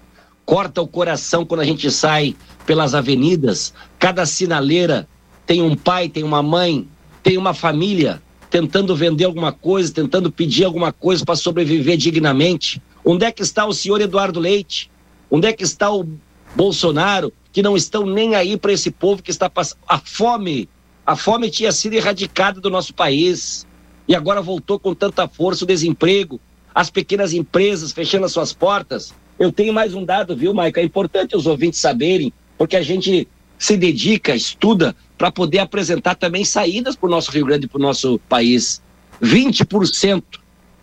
corta 0.43 0.81
o 0.81 0.87
coração 0.87 1.45
quando 1.45 1.61
a 1.61 1.65
gente 1.65 1.91
sai 1.91 2.35
pelas 2.65 2.95
avenidas. 2.95 3.75
Cada 3.99 4.25
sinaleira 4.25 5.07
tem 5.45 5.61
um 5.61 5.75
pai, 5.75 6.09
tem 6.09 6.23
uma 6.23 6.41
mãe, 6.41 6.87
tem 7.21 7.37
uma 7.37 7.53
família 7.53 8.22
tentando 8.53 8.95
vender 8.95 9.23
alguma 9.23 9.51
coisa, 9.51 9.91
tentando 9.91 10.31
pedir 10.31 10.63
alguma 10.63 10.93
coisa 10.93 11.25
para 11.25 11.35
sobreviver 11.35 11.97
dignamente. 11.97 12.79
Onde 13.03 13.25
é 13.25 13.31
que 13.31 13.41
está 13.41 13.65
o 13.65 13.73
senhor 13.73 13.99
Eduardo 13.99 14.39
Leite? 14.39 14.91
Onde 15.31 15.47
é 15.47 15.53
que 15.53 15.63
está 15.63 15.91
o 15.91 16.07
Bolsonaro? 16.55 17.33
Que 17.51 17.63
não 17.63 17.75
estão 17.75 18.05
nem 18.05 18.35
aí 18.35 18.55
para 18.55 18.71
esse 18.71 18.91
povo 18.91 19.23
que 19.23 19.31
está 19.31 19.49
passando. 19.49 19.79
A 19.87 19.97
fome, 19.97 20.69
a 21.03 21.15
fome 21.15 21.49
tinha 21.49 21.71
sido 21.71 21.95
erradicada 21.95 22.61
do 22.61 22.69
nosso 22.69 22.93
país 22.93 23.65
e 24.07 24.15
agora 24.15 24.39
voltou 24.39 24.77
com 24.79 24.93
tanta 24.93 25.27
força 25.27 25.63
o 25.63 25.67
desemprego, 25.67 26.39
as 26.75 26.91
pequenas 26.91 27.33
empresas 27.33 27.91
fechando 27.91 28.27
as 28.27 28.33
suas 28.33 28.53
portas. 28.53 29.15
Eu 29.39 29.51
tenho 29.51 29.73
mais 29.73 29.95
um 29.95 30.05
dado, 30.05 30.37
viu, 30.37 30.53
Maico? 30.53 30.79
É 30.79 30.83
importante 30.83 31.35
os 31.35 31.47
ouvintes 31.47 31.79
saberem, 31.79 32.31
porque 32.55 32.75
a 32.75 32.83
gente 32.83 33.27
se 33.57 33.75
dedica, 33.75 34.35
estuda, 34.35 34.95
para 35.23 35.31
poder 35.31 35.59
apresentar 35.59 36.15
também 36.15 36.43
saídas 36.43 36.97
para 36.97 37.07
o 37.07 37.09
nosso 37.09 37.31
Rio 37.31 37.45
Grande 37.45 37.65
e 37.65 37.69
para 37.69 37.79
o 37.79 37.81
nosso 37.81 38.19
país. 38.27 38.81
20% 39.21 40.21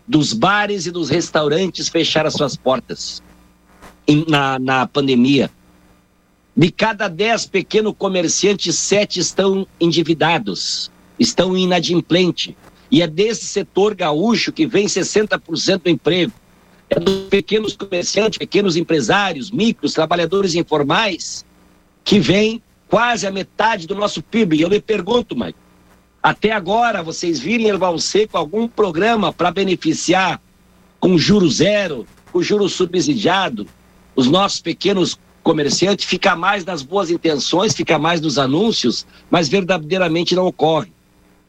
dos 0.08 0.32
bares 0.32 0.86
e 0.86 0.90
dos 0.90 1.10
restaurantes 1.10 1.90
fecharam 1.90 2.30
suas 2.30 2.56
portas 2.56 3.22
na, 4.26 4.58
na 4.58 4.86
pandemia. 4.86 5.50
De 6.56 6.70
cada 6.70 7.06
10 7.06 7.48
pequenos 7.48 7.92
comerciantes, 7.98 8.78
sete 8.78 9.20
estão 9.20 9.66
endividados, 9.78 10.90
estão 11.18 11.54
inadimplentes. 11.54 12.54
E 12.90 13.02
é 13.02 13.06
desse 13.06 13.44
setor 13.44 13.94
gaúcho 13.94 14.52
que 14.52 14.66
vem 14.66 14.86
60% 14.86 15.82
do 15.82 15.90
emprego. 15.90 16.32
É 16.88 16.98
dos 16.98 17.28
pequenos 17.28 17.76
comerciantes, 17.76 18.38
pequenos 18.38 18.74
empresários, 18.74 19.50
micros, 19.50 19.92
trabalhadores 19.92 20.54
informais, 20.54 21.44
que 22.02 22.18
vem 22.18 22.62
quase 22.90 23.24
a 23.24 23.30
metade 23.30 23.86
do 23.86 23.94
nosso 23.94 24.20
PIB. 24.20 24.56
E 24.56 24.62
eu 24.62 24.68
lhe 24.68 24.80
pergunto, 24.80 25.38
Mike, 25.38 25.56
até 26.20 26.50
agora 26.50 27.02
vocês 27.02 27.38
viram 27.38 27.66
Erval 27.66 27.98
Seco 27.98 28.36
algum 28.36 28.66
programa 28.66 29.32
para 29.32 29.52
beneficiar 29.52 30.42
com 30.98 31.16
juro 31.16 31.48
zero, 31.48 32.06
com 32.30 32.42
juro 32.42 32.68
subsidiado, 32.68 33.66
os 34.14 34.26
nossos 34.26 34.60
pequenos 34.60 35.18
comerciantes, 35.42 36.04
fica 36.04 36.36
mais 36.36 36.64
nas 36.64 36.82
boas 36.82 37.10
intenções, 37.10 37.74
fica 37.74 37.98
mais 37.98 38.20
nos 38.20 38.38
anúncios, 38.38 39.06
mas 39.30 39.48
verdadeiramente 39.48 40.34
não 40.34 40.44
ocorre. 40.44 40.92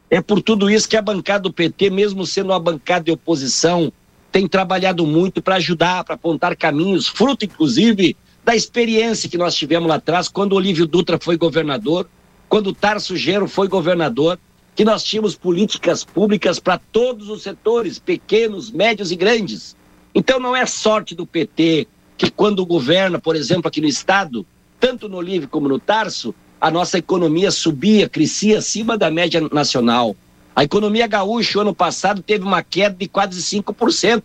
É 0.10 0.22
por 0.22 0.42
tudo 0.42 0.70
isso 0.70 0.88
que 0.88 0.96
a 0.96 1.02
bancada 1.02 1.44
do 1.44 1.54
PT, 1.54 1.90
mesmo 1.90 2.26
sendo 2.26 2.52
uma 2.52 2.60
bancada 2.60 3.06
de 3.06 3.12
oposição, 3.12 3.92
tem 4.32 4.48
trabalhado 4.48 5.06
muito 5.06 5.42
para 5.42 5.56
ajudar, 5.56 6.04
para 6.06 6.16
apontar 6.16 6.56
caminhos, 6.56 7.08
fruto 7.08 7.44
inclusive 7.44 8.16
da 8.44 8.56
experiência 8.56 9.30
que 9.30 9.38
nós 9.38 9.56
tivemos 9.56 9.88
lá 9.88 9.96
atrás, 9.96 10.28
quando 10.28 10.54
Olívio 10.54 10.88
Dutra 10.88 11.20
foi 11.20 11.38
governador, 11.38 12.10
quando 12.50 12.74
Tarso 12.74 13.16
Gero 13.16 13.48
foi 13.48 13.68
governador, 13.68 14.40
que 14.76 14.84
nós 14.84 15.04
tínhamos 15.04 15.36
políticas 15.36 16.04
públicas 16.04 16.60
para 16.60 16.78
todos 16.78 17.30
os 17.30 17.44
setores, 17.44 18.00
pequenos, 18.00 18.72
médios 18.72 19.12
e 19.12 19.16
grandes. 19.16 19.76
Então 20.14 20.40
não 20.40 20.56
é 20.56 20.66
sorte 20.66 21.14
do 21.14 21.26
PT 21.26 21.88
que 22.18 22.30
quando 22.30 22.66
governa, 22.66 23.20
por 23.20 23.36
exemplo, 23.36 23.68
aqui 23.68 23.82
no 23.82 23.88
estado, 23.88 24.46
tanto 24.80 25.08
no 25.08 25.22
Livre 25.22 25.48
como 25.48 25.68
no 25.68 25.80
Tarso, 25.80 26.34
a 26.60 26.70
nossa 26.70 26.98
economia 26.98 27.52
subia, 27.52 28.08
crescia 28.08 28.60
acima 28.60 28.98
da 28.98 29.10
média 29.10 29.42
nacional. 29.52 30.16
A 30.56 30.64
economia 30.64 31.08
gaúcha, 31.08 31.62
ano 31.62 31.74
passado, 31.74 32.22
teve 32.22 32.44
uma 32.44 32.62
queda 32.62 32.96
de 32.96 33.08
quase 33.08 33.42
5%. 33.42 34.22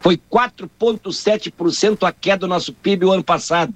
Foi 0.00 0.16
4,7% 0.16 2.08
a 2.08 2.12
queda 2.12 2.38
do 2.38 2.48
nosso 2.48 2.72
PIB 2.72 3.04
o 3.04 3.12
ano 3.12 3.22
passado. 3.22 3.74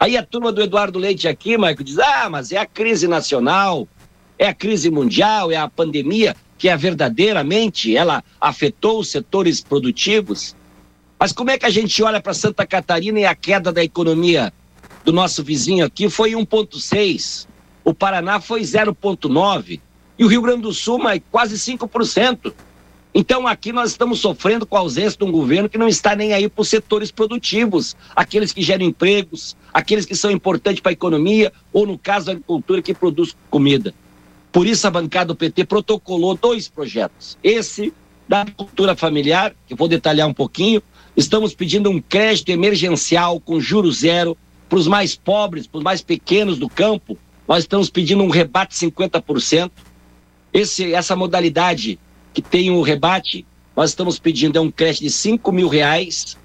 Aí 0.00 0.16
a 0.16 0.22
turma 0.22 0.50
do 0.50 0.62
Eduardo 0.62 0.98
Leite 0.98 1.28
aqui, 1.28 1.56
Marco, 1.58 1.84
diz: 1.84 1.98
ah, 1.98 2.28
mas 2.30 2.50
é 2.52 2.56
a 2.56 2.66
crise 2.66 3.06
nacional, 3.06 3.86
é 4.38 4.48
a 4.48 4.54
crise 4.54 4.90
mundial, 4.90 5.52
é 5.52 5.56
a 5.56 5.68
pandemia 5.68 6.34
que 6.56 6.68
é 6.68 6.76
verdadeiramente 6.76 7.96
ela 7.96 8.22
afetou 8.40 8.98
os 8.98 9.08
setores 9.08 9.60
produtivos. 9.60 10.56
Mas 11.18 11.32
como 11.32 11.50
é 11.50 11.58
que 11.58 11.66
a 11.66 11.70
gente 11.70 12.02
olha 12.02 12.20
para 12.20 12.34
Santa 12.34 12.66
Catarina 12.66 13.20
e 13.20 13.24
a 13.24 13.34
queda 13.34 13.72
da 13.72 13.82
economia 13.82 14.52
do 15.04 15.12
nosso 15.12 15.42
vizinho 15.44 15.84
aqui 15.84 16.10
foi 16.10 16.32
1,6%, 16.32 17.46
o 17.84 17.94
Paraná 17.94 18.40
foi 18.40 18.62
0,9% 18.62 19.80
e 20.18 20.24
o 20.24 20.28
Rio 20.28 20.42
Grande 20.42 20.62
do 20.62 20.72
Sul 20.72 20.98
mais 20.98 21.22
quase 21.30 21.56
5%. 21.56 22.52
Então 23.14 23.46
aqui 23.46 23.72
nós 23.72 23.90
estamos 23.90 24.20
sofrendo 24.20 24.66
com 24.66 24.76
a 24.76 24.80
ausência 24.80 25.18
de 25.18 25.24
um 25.24 25.32
governo 25.32 25.68
que 25.68 25.78
não 25.78 25.88
está 25.88 26.14
nem 26.14 26.32
aí 26.32 26.48
para 26.48 26.62
os 26.62 26.68
setores 26.68 27.10
produtivos, 27.10 27.96
aqueles 28.14 28.52
que 28.52 28.62
geram 28.62 28.84
empregos, 28.84 29.56
aqueles 29.72 30.04
que 30.04 30.14
são 30.14 30.30
importantes 30.30 30.80
para 30.80 30.90
a 30.90 30.92
economia, 30.92 31.52
ou 31.72 31.86
no 31.86 31.98
caso 31.98 32.26
da 32.26 32.32
agricultura 32.32 32.82
que 32.82 32.94
produz 32.94 33.34
comida. 33.50 33.94
Por 34.52 34.66
isso 34.66 34.86
a 34.86 34.90
bancada 34.90 35.26
do 35.26 35.36
PT 35.36 35.64
protocolou 35.64 36.34
dois 36.34 36.68
projetos. 36.68 37.38
Esse 37.42 37.92
da 38.28 38.42
agricultura 38.42 38.94
familiar, 38.94 39.54
que 39.66 39.74
vou 39.74 39.88
detalhar 39.88 40.28
um 40.28 40.34
pouquinho, 40.34 40.82
estamos 41.16 41.54
pedindo 41.54 41.90
um 41.90 42.00
crédito 42.00 42.50
emergencial 42.50 43.40
com 43.40 43.58
juros 43.58 44.00
zero 44.00 44.36
para 44.68 44.78
os 44.78 44.86
mais 44.86 45.16
pobres, 45.16 45.66
para 45.66 45.78
os 45.78 45.84
mais 45.84 46.02
pequenos 46.02 46.58
do 46.58 46.68
campo. 46.68 47.16
Nós 47.46 47.60
estamos 47.60 47.88
pedindo 47.88 48.22
um 48.22 48.28
rebate 48.28 48.74
50%. 48.74 49.70
Esse, 50.52 50.92
essa 50.92 51.16
modalidade 51.16 51.98
que 52.32 52.42
tem 52.42 52.70
o 52.70 52.82
rebate, 52.82 53.46
nós 53.76 53.90
estamos 53.90 54.18
pedindo 54.18 54.58
é 54.58 54.60
um 54.60 54.70
crédito 54.70 55.02
de 55.02 55.10
5 55.10 55.52
mil 55.52 55.68
reais, 55.68 56.36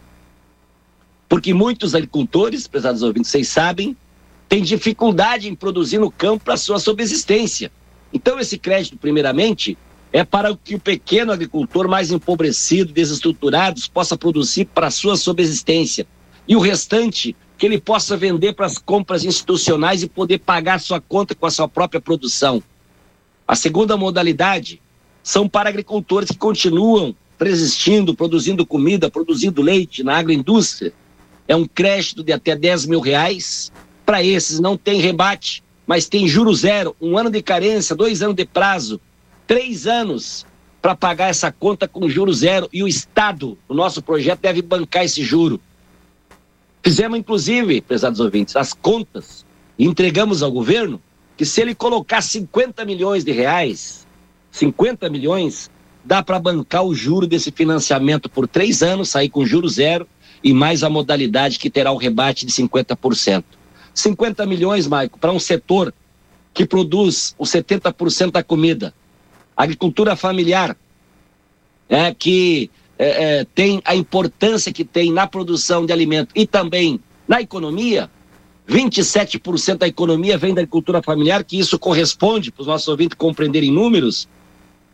porque 1.28 1.54
muitos 1.54 1.96
agricultores, 1.96 2.68
prezados 2.68 3.02
ouvintes, 3.02 3.32
vocês 3.32 3.50
sabem, 3.50 3.98
têm 4.48 4.62
dificuldade 4.62 5.50
em 5.50 5.56
produzir 5.56 5.98
no 5.98 6.12
campo 6.12 6.46
para 6.46 6.58
sua 6.58 6.78
subsistência. 6.78 7.72
Então, 8.14 8.40
esse 8.40 8.56
crédito, 8.56 8.98
primeiramente, 8.98 9.76
é 10.12 10.24
para 10.24 10.56
que 10.56 10.76
o 10.76 10.80
pequeno 10.80 11.32
agricultor 11.32 11.88
mais 11.88 12.12
empobrecido, 12.12 12.94
desestruturado, 12.94 13.82
possa 13.92 14.16
produzir 14.16 14.66
para 14.66 14.92
sua 14.92 15.18
subsistência. 15.18 16.06
E 16.48 16.56
o 16.56 16.60
restante, 16.60 17.36
que 17.58 17.66
ele 17.66 17.82
possa 17.82 18.16
vender 18.16 18.54
para 18.54 18.68
as 18.68 18.78
compras 18.78 19.26
institucionais 19.26 20.04
e 20.04 20.08
poder 20.08 20.38
pagar 20.38 20.80
sua 20.80 21.02
conta 21.02 21.34
com 21.34 21.48
a 21.48 21.52
sua 21.52 21.68
própria 21.68 22.00
produção. 22.00 22.62
A 23.48 23.56
segunda 23.56 23.98
modalidade 23.98 24.83
são 25.24 25.48
para 25.48 25.70
agricultores 25.70 26.30
que 26.30 26.38
continuam 26.38 27.16
resistindo, 27.40 28.14
produzindo 28.14 28.66
comida, 28.66 29.10
produzindo 29.10 29.62
leite 29.62 30.04
na 30.04 30.18
agroindústria. 30.18 30.94
É 31.48 31.56
um 31.56 31.66
crédito 31.66 32.24
de 32.24 32.32
até 32.32 32.56
10 32.56 32.86
mil 32.86 33.00
reais. 33.00 33.72
Para 34.06 34.24
esses 34.24 34.60
não 34.60 34.78
tem 34.78 35.00
rebate, 35.00 35.64
mas 35.88 36.08
tem 36.08 36.28
juro 36.28 36.54
zero, 36.54 36.96
um 37.02 37.18
ano 37.18 37.30
de 37.30 37.42
carência, 37.42 37.96
dois 37.96 38.22
anos 38.22 38.36
de 38.36 38.46
prazo, 38.46 39.00
três 39.48 39.88
anos 39.88 40.46
para 40.82 40.96
pagar 40.96 41.30
essa 41.30 41.50
conta 41.50 41.88
com 41.88 42.10
juro 42.10 42.34
zero 42.34 42.68
e 42.74 42.84
o 42.84 42.88
Estado, 42.88 43.58
o 43.70 43.74
nosso 43.74 44.02
projeto, 44.02 44.42
deve 44.42 44.62
bancar 44.62 45.06
esse 45.06 45.24
juro. 45.24 45.60
Fizemos, 46.84 47.18
inclusive, 47.18 47.80
pesados 47.80 48.20
ouvintes, 48.20 48.58
as 48.58 48.74
contas 48.74 49.46
e 49.80 49.86
entregamos 49.86 50.44
ao 50.44 50.52
governo 50.52 51.02
que 51.38 51.46
se 51.46 51.62
ele 51.62 51.74
colocar 51.74 52.22
50 52.22 52.84
milhões 52.84 53.24
de 53.24 53.32
reais, 53.32 54.06
50 54.54 55.10
milhões, 55.10 55.70
dá 56.06 56.22
para 56.22 56.40
bancar 56.40 56.84
o 56.84 56.94
juro 56.94 57.26
desse 57.26 57.52
financiamento 57.52 58.30
por 58.30 58.48
três 58.48 58.84
anos, 58.84 59.10
sair 59.10 59.28
com 59.28 59.44
juro 59.44 59.68
zero 59.68 60.08
e 60.44 60.54
mais 60.54 60.84
a 60.84 60.90
modalidade 60.90 61.58
que 61.58 61.72
terá 61.72 61.92
o 61.92 61.98
rebate 61.98 62.46
de 62.46 62.52
50%. 62.52 63.44
50 63.96 64.46
milhões, 64.46 64.88
Maico, 64.88 65.18
para 65.18 65.32
um 65.32 65.40
setor 65.40 65.92
que 66.54 66.68
produz 66.68 67.34
os 67.40 67.50
70% 67.50 68.32
da 68.32 68.44
comida, 68.44 68.94
agricultura 69.58 70.16
familiar, 70.16 70.78
é, 71.90 72.14
que 72.14 72.70
é, 72.98 73.40
é, 73.40 73.46
tem 73.56 73.82
a 73.84 73.96
importância 73.96 74.72
que 74.72 74.86
tem 74.86 75.12
na 75.12 75.26
produção 75.26 75.84
de 75.84 75.92
alimento 75.92 76.30
e 76.36 76.46
também 76.46 77.00
na 77.28 77.42
economia, 77.42 78.08
27% 78.70 79.78
da 79.78 79.88
economia 79.88 80.38
vem 80.38 80.54
da 80.54 80.62
agricultura 80.62 81.02
familiar, 81.02 81.44
que 81.44 81.58
isso 81.58 81.80
corresponde, 81.80 82.52
para 82.52 82.62
os 82.62 82.68
nossos 82.68 82.88
ouvintes 82.88 83.18
compreenderem 83.18 83.72
números, 83.72 84.28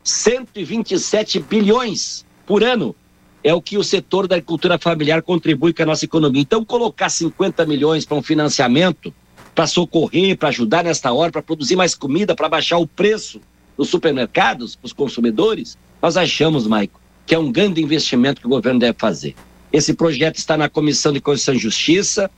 127 0.03 1.39
bilhões 1.39 2.25
por 2.46 2.63
ano 2.63 2.96
é 3.44 3.53
o 3.53 3.62
que 3.62 3.77
o 3.77 3.84
setor 3.84 4.27
da 4.27 4.36
agricultura 4.36 4.77
familiar 4.77 5.22
contribui 5.22 5.74
com 5.74 5.84
a 5.84 5.86
nossa 5.86 6.06
economia. 6.06 6.41
Então, 6.41 6.65
colocar 6.65 7.10
50 7.10 7.65
milhões 7.65 8.06
para 8.06 8.18
um 8.18 8.22
financiamento, 8.22 9.13
para 9.56 9.68
socorrer, 9.68 10.38
para 10.38 10.50
ajudar 10.50 10.84
nesta 10.84 11.12
hora, 11.13 11.32
para 11.32 11.41
produzir 11.41 11.75
mais 11.75 11.96
comida, 11.96 12.36
para 12.36 12.50
baixar 12.50 12.77
o 12.77 12.88
preço 12.88 13.41
nos 13.77 13.89
supermercados, 13.89 14.75
para 14.75 14.88
os 14.88 14.94
consumidores, 14.94 15.77
nós 16.01 16.18
achamos, 16.18 16.68
Maico, 16.68 17.00
que 17.25 17.34
é 17.34 17.39
um 17.39 17.51
grande 17.51 17.82
investimento 17.82 18.41
que 18.41 18.48
o 18.48 18.50
governo 18.50 18.79
deve 18.79 18.98
fazer. 18.98 19.36
Esse 19.72 19.94
projeto 19.94 20.38
está 20.38 20.58
na 20.58 20.68
Comissão 20.68 21.13
de 21.13 21.22
Constituição 21.22 21.53
e 21.53 21.60
Justiça. 21.60 22.29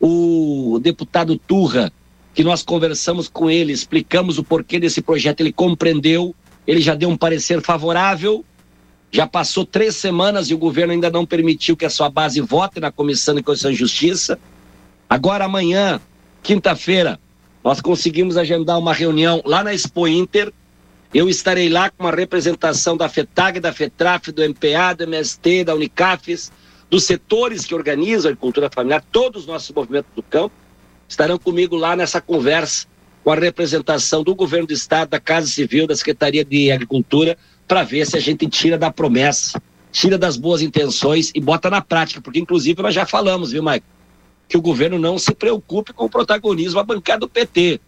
O 0.00 0.78
deputado 0.82 1.38
Turra, 1.38 1.92
que 2.34 2.42
nós 2.42 2.62
conversamos 2.62 3.28
com 3.28 3.48
ele, 3.48 3.72
explicamos 3.72 4.38
o 4.38 4.44
porquê 4.44 4.80
desse 4.80 5.00
projeto, 5.00 5.40
ele 5.40 5.52
compreendeu, 5.52 6.34
ele 6.66 6.80
já 6.80 6.94
deu 6.94 7.08
um 7.08 7.16
parecer 7.16 7.60
favorável. 7.60 8.44
Já 9.10 9.26
passou 9.26 9.64
três 9.64 9.94
semanas 9.96 10.50
e 10.50 10.54
o 10.54 10.58
governo 10.58 10.92
ainda 10.92 11.10
não 11.10 11.24
permitiu 11.24 11.76
que 11.76 11.84
a 11.84 11.90
sua 11.90 12.10
base 12.10 12.40
vote 12.40 12.80
na 12.80 12.90
Comissão 12.90 13.34
de 13.34 13.42
Constituição 13.42 13.70
e 13.70 13.74
Justiça. 13.74 14.38
Agora, 15.08 15.44
amanhã, 15.44 16.00
quinta-feira, 16.42 17.20
nós 17.62 17.80
conseguimos 17.80 18.36
agendar 18.36 18.78
uma 18.78 18.92
reunião 18.92 19.40
lá 19.44 19.62
na 19.62 19.72
Expo 19.72 20.08
Inter 20.08 20.52
eu 21.14 21.28
estarei 21.28 21.68
lá 21.68 21.88
com 21.90 22.02
uma 22.02 22.10
representação 22.10 22.96
da 22.96 23.08
FETAG, 23.08 23.60
da 23.60 23.72
FETRAF, 23.72 24.32
do 24.32 24.42
MPA, 24.42 24.96
do 24.96 25.04
MST, 25.04 25.62
da 25.62 25.72
Unicafes, 25.72 26.50
dos 26.90 27.04
setores 27.04 27.64
que 27.64 27.72
organizam 27.72 28.28
a 28.28 28.32
agricultura 28.32 28.68
familiar, 28.68 29.00
todos 29.12 29.42
os 29.42 29.46
nossos 29.46 29.70
movimentos 29.70 30.10
do 30.16 30.24
campo, 30.24 30.52
estarão 31.08 31.38
comigo 31.38 31.76
lá 31.76 31.94
nessa 31.94 32.20
conversa 32.20 32.88
com 33.24 33.30
a 33.30 33.36
representação 33.36 34.22
do 34.22 34.34
governo 34.34 34.66
do 34.66 34.74
estado, 34.74 35.08
da 35.08 35.18
Casa 35.18 35.46
Civil, 35.46 35.86
da 35.86 35.96
Secretaria 35.96 36.44
de 36.44 36.70
Agricultura, 36.70 37.38
para 37.66 37.82
ver 37.82 38.06
se 38.06 38.18
a 38.18 38.20
gente 38.20 38.46
tira 38.46 38.76
da 38.76 38.92
promessa, 38.92 39.60
tira 39.90 40.18
das 40.18 40.36
boas 40.36 40.60
intenções 40.60 41.32
e 41.34 41.40
bota 41.40 41.70
na 41.70 41.80
prática, 41.80 42.20
porque 42.20 42.38
inclusive 42.38 42.82
nós 42.82 42.94
já 42.94 43.06
falamos, 43.06 43.52
viu, 43.52 43.64
Mike, 43.64 43.86
que 44.46 44.58
o 44.58 44.60
governo 44.60 44.98
não 44.98 45.18
se 45.18 45.34
preocupe 45.34 45.94
com 45.94 46.04
o 46.04 46.10
protagonismo, 46.10 46.78
a 46.78 46.84
bancada 46.84 47.20
do 47.20 47.28
PT. 47.28 47.80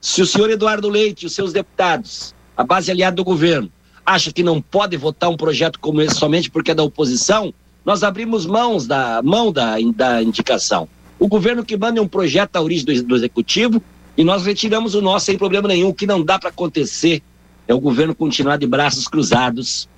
Se 0.00 0.22
o 0.22 0.26
senhor 0.26 0.48
Eduardo 0.50 0.88
Leite 0.88 1.24
e 1.24 1.26
os 1.26 1.34
seus 1.34 1.52
deputados 1.52 2.32
a 2.56 2.62
base 2.62 2.90
aliada 2.90 3.16
do 3.16 3.24
governo, 3.24 3.70
acha 4.04 4.32
que 4.32 4.42
não 4.42 4.62
pode 4.62 4.96
votar 4.96 5.28
um 5.28 5.36
projeto 5.36 5.80
como 5.80 6.00
esse 6.00 6.14
somente 6.14 6.48
porque 6.48 6.70
é 6.70 6.74
da 6.74 6.84
oposição, 6.84 7.52
nós 7.84 8.04
abrimos 8.04 8.46
mãos 8.46 8.86
da 8.86 9.20
mão 9.22 9.52
da, 9.52 9.76
da 9.94 10.22
indicação. 10.22 10.88
O 11.18 11.26
governo 11.26 11.64
que 11.64 11.76
manda 11.76 12.00
um 12.00 12.08
projeto 12.08 12.54
à 12.56 12.62
origem 12.62 12.86
do, 12.86 13.02
do 13.02 13.16
executivo 13.16 13.82
e 14.16 14.24
nós 14.24 14.46
retiramos 14.46 14.94
o 14.94 15.02
nosso 15.02 15.26
sem 15.26 15.36
problema 15.36 15.68
nenhum. 15.68 15.88
O 15.88 15.94
que 15.94 16.06
não 16.06 16.22
dá 16.22 16.38
para 16.38 16.48
acontecer 16.48 17.22
é 17.68 17.74
o 17.74 17.80
governo 17.80 18.14
continuar 18.14 18.56
de 18.56 18.66
braços 18.66 19.06
cruzados, 19.06 19.88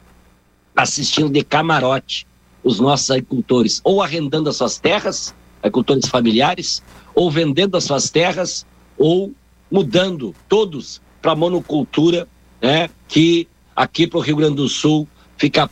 assistindo 0.75 1.31
de 1.31 1.43
camarote 1.45 2.27
os 2.65 2.81
nossos 2.81 3.11
agricultores, 3.11 3.81
ou 3.85 4.03
arrendando 4.03 4.51
as 4.51 4.57
suas 4.57 4.79
terras, 4.79 5.35
agricultores 5.63 6.09
familiares, 6.09 6.83
ou 7.15 7.31
vendendo 7.31 7.77
as 7.77 7.85
suas 7.85 8.11
terras, 8.11 8.67
ou 8.97 9.33
mudando 9.71 10.35
todos 10.49 11.01
para 11.23 11.37
monocultura 11.37 12.27
né, 12.61 12.91
que 13.07 13.47
aqui 13.75 14.07
para 14.07 14.19
o 14.19 14.23
Rio 14.23 14.37
Grande 14.37 14.57
do 14.57 14.69
Sul 14.69 15.07
fica 15.37 15.71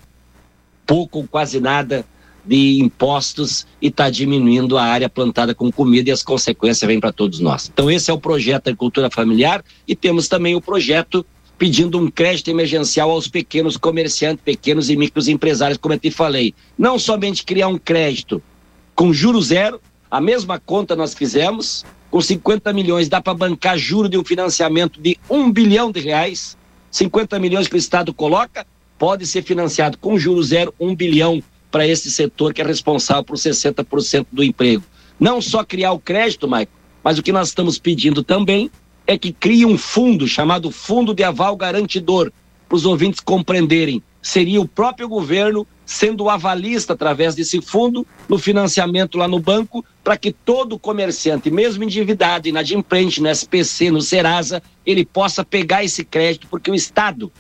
pouco 0.87 1.19
ou 1.19 1.27
quase 1.27 1.59
nada 1.59 2.05
de 2.47 2.81
impostos 2.81 3.67
e 3.83 3.89
está 3.89 4.09
diminuindo 4.09 4.79
a 4.79 4.85
área 4.85 5.09
plantada 5.09 5.55
com 5.55 5.71
comida 5.71 6.11
e 6.11 6.13
as 6.13 6.23
consequências 6.23 6.87
vêm 6.87 7.01
para 7.01 7.13
todos 7.13 7.41
nós. 7.41 7.71
Então 7.73 7.91
esse 7.91 8.11
é 8.11 8.15
o 8.15 8.19
projeto 8.19 8.69
Agricultura 8.69 9.11
Familiar 9.11 9.65
e 9.87 9.97
temos 9.97 10.29
também 10.29 10.55
o 10.55 10.61
projeto 10.61 11.27
pedindo 11.59 11.99
um 11.99 12.11
crédito 12.11 12.49
emergencial 12.49 13.11
aos 13.11 13.29
pequenos 13.29 13.77
comerciantes, 13.77 14.45
pequenos 14.45 14.91
e 14.91 14.97
micros 14.97 15.27
empresários, 15.27 15.79
como 15.79 15.95
eu 15.95 15.99
te 15.99 16.11
falei. 16.11 16.55
Não 16.79 16.99
somente 16.99 17.45
criar 17.45 17.69
um 17.69 17.79
crédito 17.79 18.43
com 18.95 19.13
juro 19.13 19.41
zero, 19.41 19.81
a 20.11 20.21
mesma 20.21 20.59
conta 20.59 20.95
nós 20.95 21.15
fizemos, 21.15 21.85
com 22.11 22.21
50 22.21 22.73
milhões 22.73 23.09
dá 23.09 23.21
para 23.21 23.35
bancar 23.35 23.77
juro 23.77 24.09
de 24.09 24.17
um 24.17 24.25
financiamento 24.25 25.01
de 25.01 25.19
um 25.29 25.51
bilhão 25.51 25.91
de 25.91 26.01
reais, 26.01 26.57
50 26.91 27.39
milhões 27.39 27.69
que 27.69 27.75
o 27.75 27.79
Estado 27.79 28.15
coloca, 28.15 28.67
pode 28.99 29.27
ser 29.27 29.43
financiado 29.43 29.99
com 29.99 30.19
juros 30.19 30.49
zero, 30.49 30.75
um 30.79 30.95
bilhão 30.95 31.43
para 31.77 31.87
esse 31.87 32.11
setor 32.11 32.55
que 32.55 32.63
é 32.63 32.65
responsável 32.65 33.23
por 33.23 33.37
60% 33.37 34.29
do 34.33 34.43
emprego. 34.43 34.83
Não 35.21 35.43
só 35.43 35.63
criar 35.63 35.93
o 35.93 35.99
crédito, 35.99 36.49
Maico, 36.49 36.73
mas 37.05 37.19
o 37.19 37.23
que 37.23 37.31
nós 37.31 37.49
estamos 37.49 37.79
pedindo 37.79 38.23
também 38.23 38.71
é 39.07 39.19
que 39.19 39.31
crie 39.31 39.67
um 39.67 39.77
fundo 39.77 40.27
chamado 40.27 40.71
Fundo 40.71 41.13
de 41.13 41.23
Aval 41.23 41.55
Garantidor, 41.55 42.33
para 42.67 42.77
os 42.77 42.87
ouvintes 42.87 43.21
compreenderem. 43.21 44.03
Seria 44.23 44.59
o 44.59 44.67
próprio 44.67 45.07
governo 45.07 45.67
sendo 45.85 46.25
o 46.25 46.31
avalista 46.31 46.95
através 46.95 47.35
desse 47.35 47.61
fundo 47.61 48.07
no 48.27 48.39
financiamento 48.39 49.19
lá 49.19 49.29
no 49.29 49.39
banco, 49.39 49.85
para 50.03 50.17
que 50.17 50.33
todo 50.33 50.79
comerciante, 50.79 51.51
mesmo 51.51 51.85
endividado, 51.85 52.49
inadimplente 52.49 53.21
no 53.21 53.29
SPC, 53.29 53.91
no 53.91 54.01
Serasa, 54.01 54.63
ele 54.87 55.05
possa 55.05 55.45
pegar 55.45 55.85
esse 55.85 56.07
crédito, 56.07 56.49
porque 56.49 56.71
o 56.71 56.75
Estado, 56.75 57.31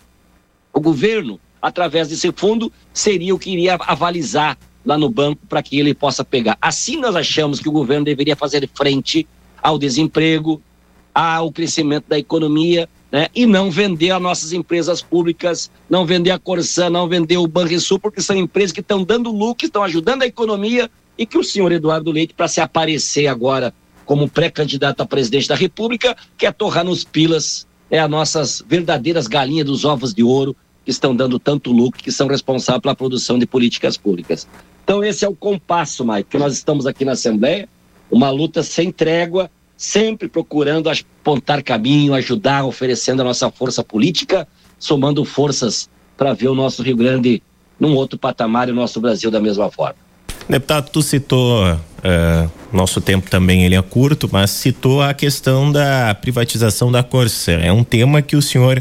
o 0.75 0.79
governo, 0.79 1.40
através 1.66 2.07
desse 2.07 2.31
fundo, 2.31 2.72
seria 2.94 3.35
o 3.35 3.38
que 3.40 3.50
iria 3.50 3.74
avalizar 3.74 4.57
lá 4.85 4.96
no 4.96 5.11
banco 5.11 5.44
para 5.48 5.61
que 5.61 5.81
ele 5.81 5.92
possa 5.92 6.24
pegar. 6.24 6.57
Assim 6.62 6.96
nós 6.96 7.16
achamos 7.16 7.59
que 7.59 7.68
o 7.68 7.72
governo 7.72 8.05
deveria 8.05 8.37
fazer 8.37 8.70
frente 8.72 9.26
ao 9.61 9.76
desemprego, 9.76 10.62
ao 11.12 11.50
crescimento 11.50 12.05
da 12.07 12.16
economia, 12.16 12.88
né? 13.11 13.26
e 13.35 13.46
não 13.46 13.68
vender 13.68 14.12
as 14.12 14.22
nossas 14.22 14.52
empresas 14.52 15.02
públicas, 15.02 15.68
não 15.90 16.07
vender 16.07 16.31
a 16.31 16.38
Corsã, 16.38 16.88
não 16.88 17.09
vender 17.09 17.37
o 17.37 17.48
Banrisul, 17.48 17.98
porque 17.98 18.22
são 18.22 18.37
empresas 18.37 18.70
que 18.70 18.81
estão 18.81 19.02
dando 19.02 19.33
lucro, 19.33 19.66
estão 19.66 19.83
ajudando 19.83 20.22
a 20.22 20.26
economia 20.26 20.88
e 21.18 21.26
que 21.26 21.37
o 21.37 21.42
senhor 21.42 21.72
Eduardo 21.72 22.12
Leite, 22.12 22.33
para 22.33 22.46
se 22.46 22.61
aparecer 22.61 23.26
agora 23.26 23.74
como 24.05 24.29
pré-candidato 24.29 25.00
a 25.00 25.07
presidente 25.07 25.48
da 25.48 25.57
República, 25.57 26.16
quer 26.38 26.55
torrar 26.55 26.85
nos 26.85 27.02
pilas 27.02 27.66
é 27.90 27.98
as 27.98 28.11
nossas 28.11 28.62
verdadeiras 28.66 29.26
galinhas 29.26 29.66
dos 29.66 29.85
ovos 29.85 30.12
de 30.12 30.22
ouro 30.22 30.57
que 30.87 30.92
estão 30.92 31.14
dando 31.16 31.37
tanto 31.40 31.72
lucro, 31.72 32.01
que 32.01 32.12
são 32.12 32.29
responsáveis 32.29 32.81
pela 32.81 32.94
produção 32.94 33.40
de 33.40 33.44
políticas 33.44 33.96
públicas. 33.96 34.46
Então 34.85 35.03
esse 35.03 35.25
é 35.25 35.29
o 35.29 35.35
compasso, 35.35 36.07
Mike, 36.07 36.31
que 36.31 36.38
nós 36.38 36.53
estamos 36.55 36.87
aqui 36.87 37.05
na 37.05 37.12
Assembleia, 37.12 37.68
uma 38.09 38.31
luta 38.31 38.62
sem 38.62 38.92
trégua, 38.92 39.51
sempre 39.77 40.29
procurando 40.29 40.88
apontar 40.88 41.61
caminho, 41.61 42.14
ajudar, 42.14 42.64
oferecendo 42.64 43.20
a 43.22 43.25
nossa 43.25 43.51
força 43.51 43.83
política, 43.83 44.46
somando 44.79 45.25
forças 45.25 45.90
para 46.16 46.33
ver 46.33 46.46
o 46.46 46.55
nosso 46.55 46.85
Rio 46.85 46.96
Grande 46.96 47.42
num 47.81 47.96
outro 47.96 48.16
patamar 48.16 48.68
e 48.68 48.70
o 48.70 48.75
nosso 48.75 49.01
Brasil 49.01 49.29
da 49.29 49.40
mesma 49.40 49.68
forma. 49.68 49.96
Deputado, 50.49 50.88
tu 50.90 51.03
citou, 51.03 51.64
uh, 51.64 52.51
nosso 52.72 53.01
tempo 53.01 53.29
também 53.29 53.64
ele 53.64 53.75
é 53.75 53.83
curto, 53.83 54.29
mas 54.31 54.53
citou 54.53 55.03
a 55.03 55.12
questão 55.12 55.72
da 55.72 56.14
privatização 56.14 56.92
da 56.92 57.03
Corsã. 57.03 57.55
É 57.55 57.72
um 57.72 57.83
tema 57.83 58.22
que 58.22 58.37
o 58.37 58.42
senhor 58.42 58.81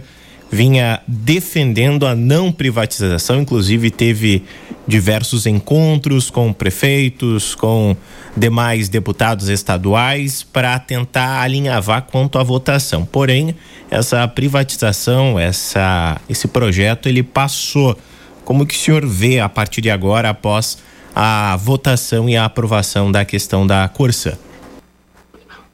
vinha 0.56 1.02
defendendo 1.06 2.08
a 2.08 2.16
não 2.16 2.50
privatização, 2.50 3.42
inclusive 3.42 3.92
teve 3.92 4.42
diversos 4.88 5.46
encontros 5.46 6.30
com 6.30 6.54
prefeitos, 6.54 7.54
com 7.54 7.96
demais 8.38 8.88
deputados 8.88 9.50
estaduais 9.50 10.44
para 10.44 10.80
tentar 10.80 11.42
alinhavar 11.42 12.04
quanto 12.04 12.40
à 12.40 12.44
votação. 12.44 13.06
Porém, 13.06 13.54
essa 13.92 14.26
privatização, 14.28 15.38
essa 15.38 16.20
esse 16.30 16.48
projeto 16.48 17.10
ele 17.10 17.22
passou. 17.22 17.98
Como 18.46 18.66
que 18.66 18.76
o 18.76 18.78
senhor 18.78 19.06
vê 19.06 19.40
a 19.40 19.50
partir 19.50 19.82
de 19.82 19.90
agora 19.90 20.30
após 20.30 20.78
a 21.14 21.58
votação 21.58 22.30
e 22.30 22.38
a 22.38 22.46
aprovação 22.46 23.12
da 23.12 23.26
questão 23.26 23.68
da 23.68 23.88
Corsã? 23.90 24.38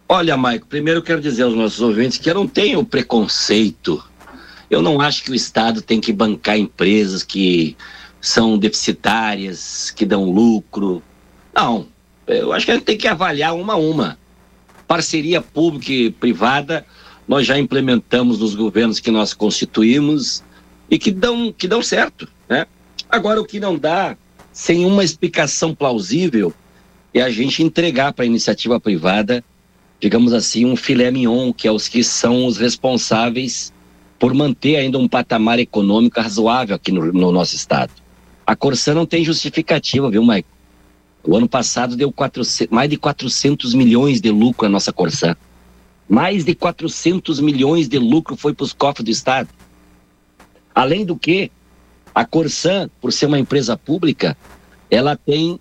Olha, 0.10 0.36
Maico, 0.36 0.67
primeiro 0.67 1.02
quero 1.02 1.22
dizer 1.22 1.44
aos 1.44 1.54
nossos 1.54 1.82
ouvintes 1.82 2.17
que 2.17 2.30
eu 2.30 2.36
não 2.36 2.48
tenho 2.48 2.84
preconceito. 2.84 4.11
Eu 4.72 4.82
não 4.82 5.02
acho 5.02 5.24
que 5.26 5.32
o 5.32 5.36
Estado 5.36 5.82
tem 5.82 6.00
que 6.00 6.14
bancar 6.14 6.58
empresas 6.58 7.24
que 7.24 7.76
são 8.22 8.58
deficitárias, 8.58 9.92
que 9.92 10.06
dão 10.06 10.32
lucro. 10.32 11.04
Não, 11.54 11.88
eu 12.26 12.54
acho 12.54 12.66
que 12.66 12.72
a 12.72 12.76
gente 12.76 12.86
tem 12.86 12.98
que 12.98 13.08
avaliar 13.10 13.54
uma 13.54 13.74
a 13.74 13.76
uma. 13.76 14.18
Parceria 14.88 15.42
pública 15.42 15.92
e 15.92 16.10
privada, 16.10 16.86
nós 17.28 17.46
já 17.46 17.60
implementamos 17.60 18.40
nos 18.40 18.56
governos 18.56 19.02
que 19.02 19.12
nós 19.12 19.34
constituímos 19.34 20.42
e 20.90 20.98
que 20.98 21.12
dão, 21.12 21.52
que 21.52 21.68
dão 21.68 21.84
certo. 21.84 22.26
Né? 22.48 22.66
Agora, 23.10 23.42
o 23.42 23.46
que 23.46 23.60
não 23.60 23.78
dá 23.78 24.16
sem 24.54 24.86
uma 24.86 25.04
explicação 25.04 25.76
plausível, 25.76 26.54
é 27.14 27.22
a 27.22 27.30
gente 27.30 27.62
entregar 27.62 28.14
para 28.14 28.24
a 28.24 28.26
iniciativa 28.26 28.80
privada, 28.80 29.44
digamos 30.00 30.32
assim, 30.32 30.66
um 30.66 30.78
filé 30.78 31.12
mignon, 31.12 31.52
que 31.52 31.68
é 31.68 31.72
os 31.72 31.90
que 31.90 32.02
são 32.06 32.46
os 32.46 32.58
responsáveis 32.58 33.74
por 34.22 34.36
manter 34.36 34.76
ainda 34.76 35.00
um 35.00 35.08
patamar 35.08 35.58
econômico 35.58 36.22
razoável 36.22 36.76
aqui 36.76 36.92
no, 36.92 37.12
no 37.12 37.32
nosso 37.32 37.56
estado. 37.56 37.92
A 38.46 38.56
Corsã 38.56 38.94
não 38.94 39.04
tem 39.04 39.26
justificativa, 39.26 40.12
viu, 40.12 40.22
Maico? 40.22 40.48
O 41.24 41.36
ano 41.36 41.50
passado 41.50 41.96
deu 41.96 42.12
400, 42.12 42.68
mais 42.70 42.88
de 42.88 42.98
400 42.98 43.74
milhões 43.74 44.22
de 44.22 44.30
lucro 44.30 44.68
a 44.68 44.70
nossa 44.70 44.94
Corsã. 44.94 45.36
Mais 46.08 46.46
de 46.46 46.54
400 46.54 47.40
milhões 47.40 47.90
de 47.90 47.98
lucro 47.98 48.36
foi 48.36 48.54
para 48.54 48.64
os 48.64 48.74
cofres 48.74 49.04
do 49.04 49.10
Estado. 49.10 49.50
Além 50.76 51.04
do 51.04 51.16
que, 51.16 51.52
a 52.14 52.24
Corsã, 52.24 52.88
por 53.02 53.12
ser 53.12 53.26
uma 53.26 53.40
empresa 53.40 53.76
pública, 53.76 54.38
ela 54.92 55.16
tem 55.16 55.60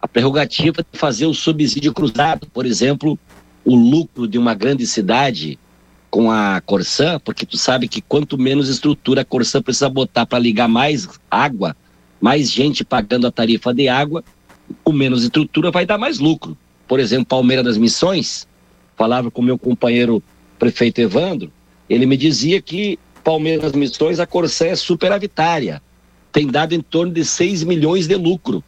a 0.00 0.08
prerrogativa 0.08 0.82
de 0.82 0.98
fazer 0.98 1.26
o 1.26 1.34
subsídio 1.34 1.92
cruzado. 1.92 2.46
Por 2.54 2.64
exemplo, 2.64 3.18
o 3.66 3.76
lucro 3.76 4.26
de 4.26 4.38
uma 4.38 4.54
grande 4.54 4.86
cidade 4.86 5.58
com 6.10 6.30
a 6.30 6.60
Corsã, 6.60 7.20
porque 7.20 7.44
tu 7.44 7.56
sabe 7.56 7.88
que 7.88 8.00
quanto 8.00 8.38
menos 8.38 8.68
estrutura 8.68 9.22
a 9.22 9.24
Corsã 9.24 9.60
precisa 9.60 9.88
botar 9.88 10.26
para 10.26 10.38
ligar 10.38 10.68
mais 10.68 11.08
água, 11.30 11.76
mais 12.20 12.50
gente 12.50 12.84
pagando 12.84 13.26
a 13.26 13.30
tarifa 13.30 13.72
de 13.74 13.88
água, 13.88 14.24
com 14.82 14.92
menos 14.92 15.22
estrutura 15.22 15.70
vai 15.70 15.84
dar 15.84 15.98
mais 15.98 16.18
lucro. 16.18 16.56
Por 16.86 16.98
exemplo, 17.00 17.26
Palmeira 17.26 17.62
das 17.62 17.76
Missões, 17.76 18.46
falava 18.96 19.30
com 19.30 19.42
meu 19.42 19.58
companheiro 19.58 20.22
prefeito 20.58 21.00
Evandro, 21.00 21.52
ele 21.88 22.06
me 22.06 22.16
dizia 22.16 22.60
que 22.60 22.98
Palmeira 23.22 23.62
das 23.62 23.72
Missões, 23.72 24.18
a 24.18 24.26
Corsã 24.26 24.66
é 24.66 24.76
superavitária 24.76 25.82
tem 26.32 26.46
dado 26.46 26.72
em 26.72 26.80
torno 26.80 27.12
de 27.12 27.24
6 27.24 27.64
milhões 27.64 28.06
de 28.06 28.14
lucro. 28.14 28.62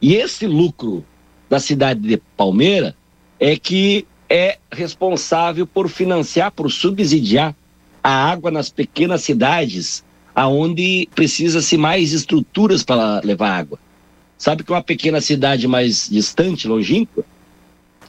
E 0.00 0.14
esse 0.14 0.46
lucro 0.46 1.04
da 1.48 1.58
cidade 1.58 2.00
de 2.00 2.16
Palmeira 2.36 2.96
é 3.38 3.56
que 3.56 4.06
é 4.34 4.58
responsável 4.72 5.64
por 5.64 5.88
financiar, 5.88 6.50
por 6.50 6.68
subsidiar 6.68 7.54
a 8.02 8.10
água 8.10 8.50
nas 8.50 8.68
pequenas 8.68 9.22
cidades, 9.22 10.02
aonde 10.34 11.08
precisa-se 11.14 11.76
mais 11.76 12.12
estruturas 12.12 12.82
para 12.82 13.20
levar 13.20 13.50
água. 13.50 13.78
Sabe 14.36 14.64
que 14.64 14.72
uma 14.72 14.82
pequena 14.82 15.20
cidade 15.20 15.68
mais 15.68 16.08
distante, 16.10 16.66
longínqua, 16.66 17.24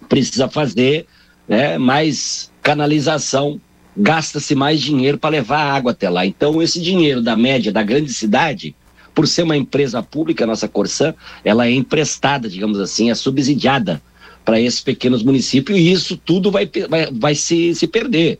precisa 0.10 0.50
fazer 0.50 1.06
né, 1.48 1.78
mais 1.78 2.52
canalização, 2.60 3.62
gasta-se 3.96 4.56
mais 4.56 4.82
dinheiro 4.82 5.20
para 5.20 5.30
levar 5.30 5.76
água 5.76 5.92
até 5.92 6.10
lá. 6.10 6.26
Então, 6.26 6.60
esse 6.60 6.82
dinheiro 6.82 7.22
da 7.22 7.38
média 7.38 7.72
da 7.72 7.84
grande 7.84 8.12
cidade, 8.12 8.76
por 9.14 9.28
ser 9.28 9.44
uma 9.44 9.56
empresa 9.56 10.02
pública, 10.02 10.44
a 10.44 10.48
nossa 10.48 10.68
Corsã, 10.68 11.14
ela 11.44 11.68
é 11.68 11.72
emprestada, 11.72 12.50
digamos 12.50 12.80
assim, 12.80 13.12
é 13.12 13.16
subsidiada 13.16 14.02
para 14.46 14.62
esses 14.62 14.80
pequenos 14.80 15.24
municípios 15.24 15.78
e 15.78 15.92
isso 15.92 16.16
tudo 16.16 16.52
vai, 16.52 16.70
vai, 16.88 17.12
vai 17.12 17.36
se, 17.36 17.74
se 17.74 17.88
perder. 17.88 18.40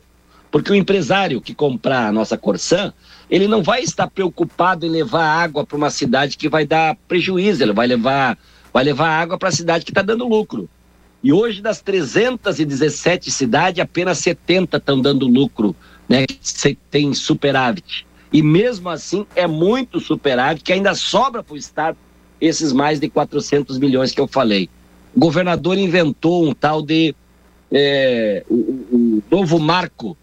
Porque 0.52 0.72
o 0.72 0.76
empresário 0.76 1.42
que 1.42 1.54
comprar 1.54 2.08
a 2.08 2.12
nossa 2.12 2.38
Corsã, 2.38 2.94
ele 3.30 3.48
não 3.48 3.62
vai 3.64 3.82
estar 3.82 4.08
preocupado 4.08 4.86
em 4.86 4.90
levar 4.90 5.26
água 5.26 5.66
para 5.66 5.76
uma 5.76 5.90
cidade 5.90 6.38
que 6.38 6.48
vai 6.48 6.66
dar 6.66 6.96
prejuízo, 7.08 7.64
ele 7.64 7.74
vai 7.74 7.88
levar, 7.88 8.38
vai 8.72 8.84
levar 8.84 9.10
água 9.10 9.38
para 9.38 9.50
a 9.50 9.52
cidade 9.52 9.84
que 9.84 9.92
está 9.92 10.02
dando 10.02 10.28
lucro. 10.28 10.70
E 11.24 11.34
hoje, 11.34 11.60
das 11.60 11.82
317 11.82 13.32
cidades, 13.32 13.82
apenas 13.82 14.20
70 14.20 14.78
estão 14.78 15.02
dando 15.02 15.28
lucro, 15.28 15.76
né? 16.08 16.26
Tem 16.92 17.12
superávit. 17.16 18.06
E 18.32 18.44
mesmo 18.44 18.90
assim, 18.90 19.26
é 19.36 19.48
muito 19.48 20.00
superávit 20.00 20.64
que 20.64 20.72
ainda 20.72 20.94
sobra 20.94 21.42
para 21.42 21.56
o 21.56 21.58
Estado 21.58 21.98
esses 22.40 22.72
mais 22.72 23.00
de 23.00 23.10
400 23.10 23.80
milhões 23.80 24.12
que 24.12 24.22
eu 24.22 24.28
falei. 24.28 24.70
O 25.16 25.20
governador 25.20 25.78
inventou 25.78 26.46
um 26.46 26.54
tal 26.54 26.82
de 26.82 27.16
é, 27.72 28.44
o, 28.50 28.56
o 28.56 29.24
novo 29.32 29.58
marco 29.60 30.18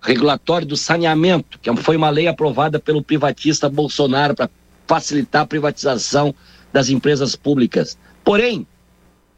regulatório 0.00 0.66
do 0.66 0.76
saneamento, 0.76 1.60
que 1.60 1.74
foi 1.76 1.96
uma 1.96 2.10
lei 2.10 2.26
aprovada 2.26 2.80
pelo 2.80 3.02
privatista 3.02 3.68
Bolsonaro 3.68 4.34
para 4.34 4.50
facilitar 4.86 5.42
a 5.42 5.46
privatização 5.46 6.34
das 6.72 6.88
empresas 6.88 7.36
públicas. 7.36 7.96
Porém, 8.24 8.66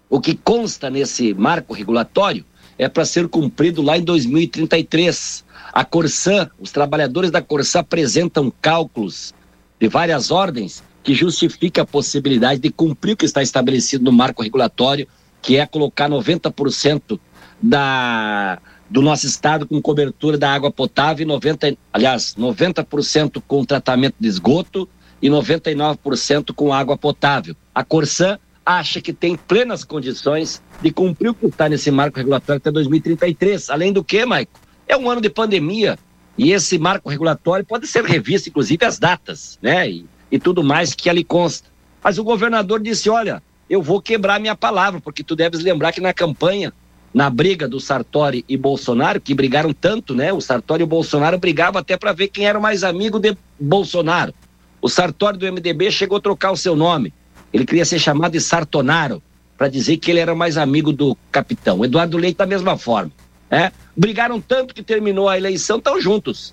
o 0.08 0.20
que 0.20 0.34
consta 0.34 0.88
nesse 0.88 1.34
marco 1.34 1.74
regulatório 1.74 2.44
é 2.78 2.88
para 2.88 3.04
ser 3.04 3.28
cumprido 3.28 3.82
lá 3.82 3.98
em 3.98 4.02
2033. 4.02 5.44
A 5.72 5.84
Corsã, 5.84 6.48
os 6.58 6.72
trabalhadores 6.72 7.30
da 7.30 7.42
Corsã 7.42 7.80
apresentam 7.80 8.52
cálculos 8.62 9.34
de 9.78 9.86
várias 9.86 10.30
ordens 10.30 10.82
que 11.04 11.14
justifica 11.14 11.82
a 11.82 11.86
possibilidade 11.86 12.60
de 12.60 12.70
cumprir 12.70 13.12
o 13.12 13.16
que 13.16 13.26
está 13.26 13.42
estabelecido 13.42 14.04
no 14.04 14.10
marco 14.10 14.42
regulatório, 14.42 15.06
que 15.42 15.58
é 15.58 15.66
colocar 15.66 16.08
90% 16.08 17.20
da 17.62 18.58
do 18.88 19.00
nosso 19.00 19.26
estado 19.26 19.66
com 19.66 19.80
cobertura 19.80 20.36
da 20.36 20.52
água 20.52 20.70
potável 20.70 21.24
e 21.24 21.26
90, 21.26 21.76
aliás, 21.92 22.34
90% 22.38 23.42
com 23.46 23.64
tratamento 23.64 24.14
de 24.20 24.28
esgoto 24.28 24.88
e 25.20 25.28
99% 25.28 26.52
com 26.54 26.72
água 26.72 26.96
potável. 26.96 27.56
A 27.74 27.82
Corsã 27.82 28.38
acha 28.64 29.00
que 29.00 29.12
tem 29.12 29.36
plenas 29.36 29.84
condições 29.84 30.62
de 30.80 30.90
cumprir 30.90 31.30
o 31.30 31.34
que 31.34 31.46
está 31.46 31.68
nesse 31.68 31.90
marco 31.90 32.18
regulatório 32.18 32.58
até 32.58 32.70
2033. 32.70 33.70
Além 33.70 33.92
do 33.92 34.04
que, 34.04 34.24
Maico, 34.24 34.60
é 34.86 34.96
um 34.96 35.10
ano 35.10 35.20
de 35.20 35.30
pandemia 35.30 35.98
e 36.36 36.52
esse 36.52 36.78
marco 36.78 37.08
regulatório 37.08 37.64
pode 37.64 37.86
ser 37.86 38.04
revisto, 38.04 38.48
inclusive 38.48 38.84
as 38.84 38.98
datas, 38.98 39.58
né? 39.62 39.90
E, 39.90 40.06
e 40.34 40.38
tudo 40.38 40.64
mais 40.64 40.94
que 40.94 41.08
ali 41.08 41.22
consta. 41.22 41.68
Mas 42.02 42.18
o 42.18 42.24
governador 42.24 42.80
disse: 42.80 43.08
olha, 43.08 43.42
eu 43.70 43.80
vou 43.80 44.00
quebrar 44.00 44.40
minha 44.40 44.56
palavra, 44.56 45.00
porque 45.00 45.22
tu 45.22 45.36
deves 45.36 45.60
lembrar 45.60 45.92
que 45.92 46.00
na 46.00 46.12
campanha, 46.12 46.72
na 47.12 47.30
briga 47.30 47.68
do 47.68 47.78
Sartori 47.78 48.44
e 48.48 48.56
Bolsonaro, 48.56 49.20
que 49.20 49.34
brigaram 49.34 49.72
tanto, 49.72 50.14
né? 50.14 50.32
O 50.32 50.40
Sartori 50.40 50.82
e 50.82 50.84
o 50.84 50.88
Bolsonaro 50.88 51.38
brigavam 51.38 51.80
até 51.80 51.96
para 51.96 52.12
ver 52.12 52.28
quem 52.28 52.46
era 52.46 52.58
o 52.58 52.62
mais 52.62 52.82
amigo 52.82 53.20
de 53.20 53.36
Bolsonaro. 53.60 54.34
O 54.82 54.88
Sartori 54.88 55.38
do 55.38 55.46
MDB 55.46 55.90
chegou 55.90 56.18
a 56.18 56.20
trocar 56.20 56.50
o 56.50 56.56
seu 56.56 56.74
nome 56.74 57.14
ele 57.54 57.64
queria 57.64 57.84
ser 57.84 58.00
chamado 58.00 58.32
de 58.32 58.40
Sartonaro, 58.40 59.22
para 59.56 59.68
dizer 59.68 59.98
que 59.98 60.10
ele 60.10 60.18
era 60.18 60.34
mais 60.34 60.58
amigo 60.58 60.92
do 60.92 61.16
capitão. 61.30 61.84
Eduardo 61.84 62.18
Leite, 62.18 62.36
da 62.36 62.46
mesma 62.46 62.76
forma. 62.76 63.12
Né? 63.48 63.70
Brigaram 63.96 64.40
tanto 64.40 64.74
que 64.74 64.82
terminou 64.82 65.28
a 65.28 65.38
eleição, 65.38 65.78
estão 65.78 66.00
juntos. 66.00 66.52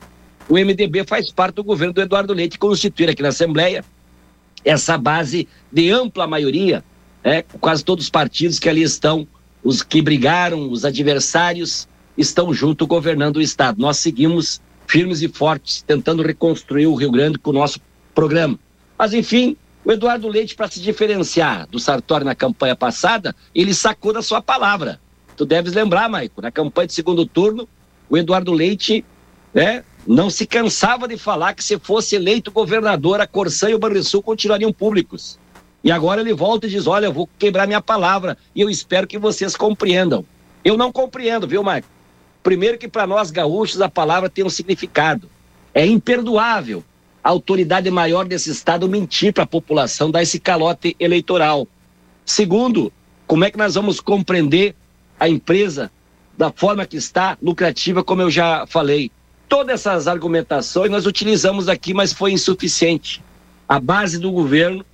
O 0.51 0.55
MDB 0.55 1.05
faz 1.05 1.31
parte 1.31 1.55
do 1.55 1.63
governo 1.63 1.93
do 1.93 2.01
Eduardo 2.01 2.33
Leite, 2.33 2.59
constituir 2.59 3.09
aqui 3.09 3.21
na 3.23 3.29
Assembleia 3.29 3.85
essa 4.65 4.97
base 4.97 5.47
de 5.71 5.89
ampla 5.89 6.27
maioria, 6.27 6.83
né? 7.23 7.43
quase 7.61 7.85
todos 7.85 8.03
os 8.03 8.09
partidos 8.09 8.59
que 8.59 8.67
ali 8.67 8.83
estão, 8.83 9.25
os 9.63 9.81
que 9.81 10.01
brigaram, 10.01 10.69
os 10.69 10.83
adversários, 10.83 11.87
estão 12.17 12.53
junto 12.53 12.85
governando 12.85 13.37
o 13.37 13.41
Estado. 13.41 13.79
Nós 13.79 13.99
seguimos 13.99 14.61
firmes 14.85 15.21
e 15.21 15.29
fortes, 15.29 15.83
tentando 15.83 16.21
reconstruir 16.21 16.87
o 16.87 16.95
Rio 16.95 17.11
Grande 17.11 17.39
com 17.39 17.51
o 17.51 17.53
nosso 17.53 17.79
programa. 18.13 18.59
Mas, 18.99 19.13
enfim, 19.13 19.55
o 19.85 19.91
Eduardo 19.93 20.27
Leite, 20.27 20.53
para 20.53 20.67
se 20.67 20.81
diferenciar 20.81 21.65
do 21.67 21.79
Sartori 21.79 22.25
na 22.25 22.35
campanha 22.35 22.75
passada, 22.75 23.33
ele 23.55 23.73
sacou 23.73 24.11
da 24.11 24.21
sua 24.21 24.41
palavra. 24.41 24.99
tu 25.37 25.45
deves 25.45 25.71
lembrar, 25.71 26.09
Maico, 26.09 26.41
na 26.41 26.51
campanha 26.51 26.87
de 26.87 26.93
segundo 26.93 27.25
turno, 27.25 27.69
o 28.09 28.17
Eduardo 28.17 28.51
Leite 28.51 29.05
né, 29.53 29.83
não 30.05 30.29
se 30.29 30.45
cansava 30.47 31.07
de 31.07 31.17
falar 31.17 31.53
que 31.53 31.63
se 31.63 31.77
fosse 31.77 32.15
eleito 32.15 32.51
governador, 32.51 33.21
a 33.21 33.27
Corsã 33.27 33.69
e 33.69 33.75
o 33.75 33.79
Banrisul 33.79 34.21
continuariam 34.23 34.73
públicos. 34.73 35.39
E 35.83 35.91
agora 35.91 36.21
ele 36.21 36.33
volta 36.33 36.67
e 36.67 36.69
diz: 36.69 36.87
Olha, 36.87 37.05
eu 37.05 37.13
vou 37.13 37.29
quebrar 37.37 37.67
minha 37.67 37.81
palavra 37.81 38.37
e 38.55 38.61
eu 38.61 38.69
espero 38.69 39.07
que 39.07 39.17
vocês 39.17 39.55
compreendam. 39.55 40.25
Eu 40.63 40.77
não 40.77 40.91
compreendo, 40.91 41.47
viu, 41.47 41.63
Maico? 41.63 41.87
Primeiro, 42.43 42.77
que 42.77 42.87
para 42.87 43.05
nós 43.05 43.31
gaúchos 43.31 43.81
a 43.81 43.89
palavra 43.89 44.29
tem 44.29 44.43
um 44.43 44.49
significado. 44.49 45.29
É 45.73 45.85
imperdoável 45.85 46.83
a 47.23 47.29
autoridade 47.29 47.89
maior 47.91 48.25
desse 48.25 48.49
estado 48.49 48.89
mentir 48.89 49.33
para 49.33 49.43
a 49.43 49.47
população, 49.47 50.09
dar 50.09 50.23
esse 50.23 50.39
calote 50.39 50.95
eleitoral. 50.99 51.67
Segundo, 52.25 52.91
como 53.27 53.45
é 53.45 53.51
que 53.51 53.57
nós 53.57 53.75
vamos 53.75 53.99
compreender 53.99 54.75
a 55.19 55.29
empresa 55.29 55.91
da 56.37 56.51
forma 56.51 56.85
que 56.85 56.97
está, 56.97 57.37
lucrativa, 57.41 58.03
como 58.03 58.23
eu 58.23 58.31
já 58.31 58.65
falei? 58.65 59.11
Todas 59.51 59.81
essas 59.81 60.07
argumentações 60.07 60.89
nós 60.89 61.05
utilizamos 61.05 61.67
aqui, 61.67 61.93
mas 61.93 62.13
foi 62.13 62.31
insuficiente. 62.31 63.21
A 63.67 63.81
base 63.81 64.17
do 64.17 64.31
governo 64.31 64.85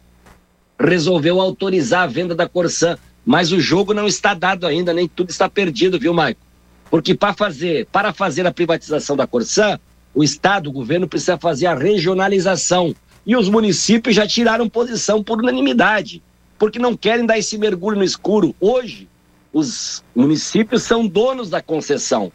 resolveu 0.80 1.40
autorizar 1.40 2.02
a 2.02 2.08
venda 2.08 2.34
da 2.34 2.50
Corsã, 2.50 2.98
mas 3.24 3.52
o 3.52 3.60
jogo 3.60 3.94
não 3.94 4.08
está 4.08 4.34
dado 4.34 4.66
ainda, 4.66 4.96
nem 4.96 5.08
tudo 5.08 5.30
está 5.30 5.48
perdido, 5.48 6.00
viu, 6.00 6.12
Maico? 6.12 6.42
Porque 6.90 7.14
para 7.14 7.36
fazer, 7.36 7.86
para 7.92 8.12
fazer 8.12 8.48
a 8.48 8.52
privatização 8.52 9.16
da 9.16 9.28
Corsã, 9.28 9.80
o 10.12 10.24
Estado, 10.24 10.72
o 10.72 10.74
governo 10.74 11.08
precisa 11.08 11.38
fazer 11.38 11.68
a 11.68 11.76
regionalização. 11.76 12.96
E 13.28 13.36
os 13.36 13.50
municípios 13.50 14.16
já 14.16 14.26
tiraram 14.26 14.68
posição 14.68 15.24
por 15.24 15.38
unanimidade, 15.38 16.24
porque 16.58 16.80
não 16.80 16.98
querem 16.98 17.28
dar 17.28 17.38
esse 17.38 17.60
mergulho 17.60 17.98
no 17.98 18.04
escuro. 18.04 18.56
Hoje, 18.60 19.08
os 19.54 20.04
municípios 20.16 20.82
são 20.82 21.06
donos 21.06 21.48
da 21.48 21.62
concessão. 21.62 22.32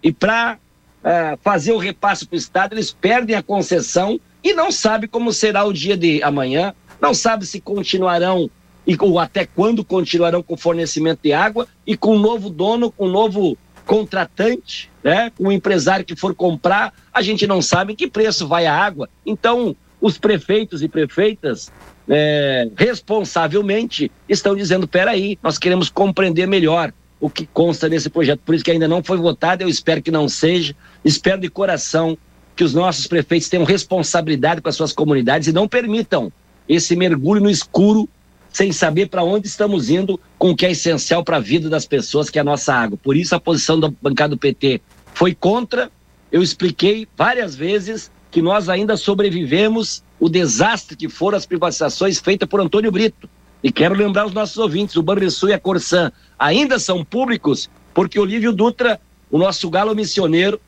E 0.00 0.12
para 0.12 0.56
é, 1.02 1.38
fazer 1.42 1.72
o 1.72 1.78
repasse 1.78 2.26
para 2.26 2.34
o 2.34 2.38
Estado, 2.38 2.74
eles 2.74 2.92
perdem 2.92 3.36
a 3.36 3.42
concessão 3.42 4.20
e 4.42 4.52
não 4.52 4.70
sabem 4.70 5.08
como 5.08 5.32
será 5.32 5.64
o 5.64 5.72
dia 5.72 5.96
de 5.96 6.22
amanhã, 6.22 6.74
não 7.00 7.14
sabem 7.14 7.46
se 7.46 7.60
continuarão 7.60 8.50
e, 8.86 8.96
ou 9.00 9.18
até 9.18 9.46
quando 9.46 9.84
continuarão 9.84 10.42
com 10.42 10.54
o 10.54 10.58
fornecimento 10.58 11.20
de 11.22 11.32
água 11.32 11.68
e 11.86 11.96
com 11.96 12.16
um 12.16 12.18
novo 12.18 12.48
dono, 12.48 12.90
com 12.90 13.06
um 13.06 13.10
novo 13.10 13.56
contratante, 13.84 14.90
né? 15.02 15.32
Um 15.38 15.50
empresário 15.52 16.04
que 16.04 16.16
for 16.16 16.34
comprar, 16.34 16.92
a 17.12 17.22
gente 17.22 17.46
não 17.46 17.62
sabe 17.62 17.94
que 17.94 18.08
preço 18.08 18.46
vai 18.46 18.66
a 18.66 18.74
água. 18.74 19.08
Então, 19.24 19.74
os 20.00 20.18
prefeitos 20.18 20.82
e 20.82 20.88
prefeitas 20.88 21.72
é, 22.08 22.68
responsavelmente 22.76 24.10
estão 24.28 24.54
dizendo: 24.54 24.88
peraí, 24.88 25.38
nós 25.42 25.58
queremos 25.58 25.88
compreender 25.90 26.46
melhor 26.46 26.92
o 27.20 27.28
que 27.28 27.46
consta 27.46 27.88
nesse 27.88 28.08
projeto. 28.08 28.40
Por 28.44 28.54
isso 28.54 28.64
que 28.64 28.70
ainda 28.70 28.88
não 28.88 29.02
foi 29.02 29.16
votado, 29.18 29.62
eu 29.62 29.68
espero 29.68 30.02
que 30.02 30.10
não 30.10 30.28
seja. 30.28 30.74
Espero 31.04 31.40
de 31.40 31.48
coração 31.48 32.16
que 32.54 32.64
os 32.64 32.74
nossos 32.74 33.06
prefeitos 33.06 33.48
tenham 33.48 33.64
responsabilidade 33.64 34.60
com 34.60 34.68
as 34.68 34.76
suas 34.76 34.92
comunidades 34.92 35.48
e 35.48 35.52
não 35.52 35.68
permitam 35.68 36.32
esse 36.68 36.94
mergulho 36.96 37.40
no 37.40 37.50
escuro 37.50 38.08
sem 38.52 38.72
saber 38.72 39.08
para 39.08 39.22
onde 39.22 39.46
estamos 39.46 39.90
indo 39.90 40.18
com 40.38 40.50
o 40.50 40.56
que 40.56 40.66
é 40.66 40.72
essencial 40.72 41.22
para 41.22 41.36
a 41.36 41.40
vida 41.40 41.68
das 41.68 41.86
pessoas, 41.86 42.30
que 42.30 42.38
é 42.38 42.40
a 42.40 42.44
nossa 42.44 42.74
água. 42.74 42.98
Por 43.00 43.16
isso 43.16 43.34
a 43.34 43.40
posição 43.40 43.78
da 43.78 43.90
bancada 44.02 44.30
do 44.34 44.38
PT 44.38 44.80
foi 45.14 45.34
contra. 45.34 45.90
Eu 46.32 46.42
expliquei 46.42 47.06
várias 47.16 47.54
vezes 47.54 48.10
que 48.30 48.42
nós 48.42 48.68
ainda 48.68 48.96
sobrevivemos 48.96 50.02
o 50.18 50.28
desastre 50.28 50.96
que 50.96 51.08
foram 51.08 51.38
as 51.38 51.46
privatizações 51.46 52.18
feitas 52.18 52.48
por 52.48 52.60
Antônio 52.60 52.90
Brito. 52.90 53.28
E 53.62 53.72
quero 53.72 53.94
lembrar 53.94 54.26
os 54.26 54.32
nossos 54.32 54.56
ouvintes, 54.56 54.96
o 54.96 55.02
Banrisul 55.02 55.48
e 55.48 55.52
a 55.52 55.58
Corsã 55.58 56.12
ainda 56.38 56.78
são 56.78 57.04
públicos 57.04 57.68
porque 57.92 58.20
Olívio 58.20 58.52
Dutra, 58.52 59.00
o 59.30 59.38
nosso 59.38 59.68
galo 59.68 59.94
missioneiro, 59.94 60.60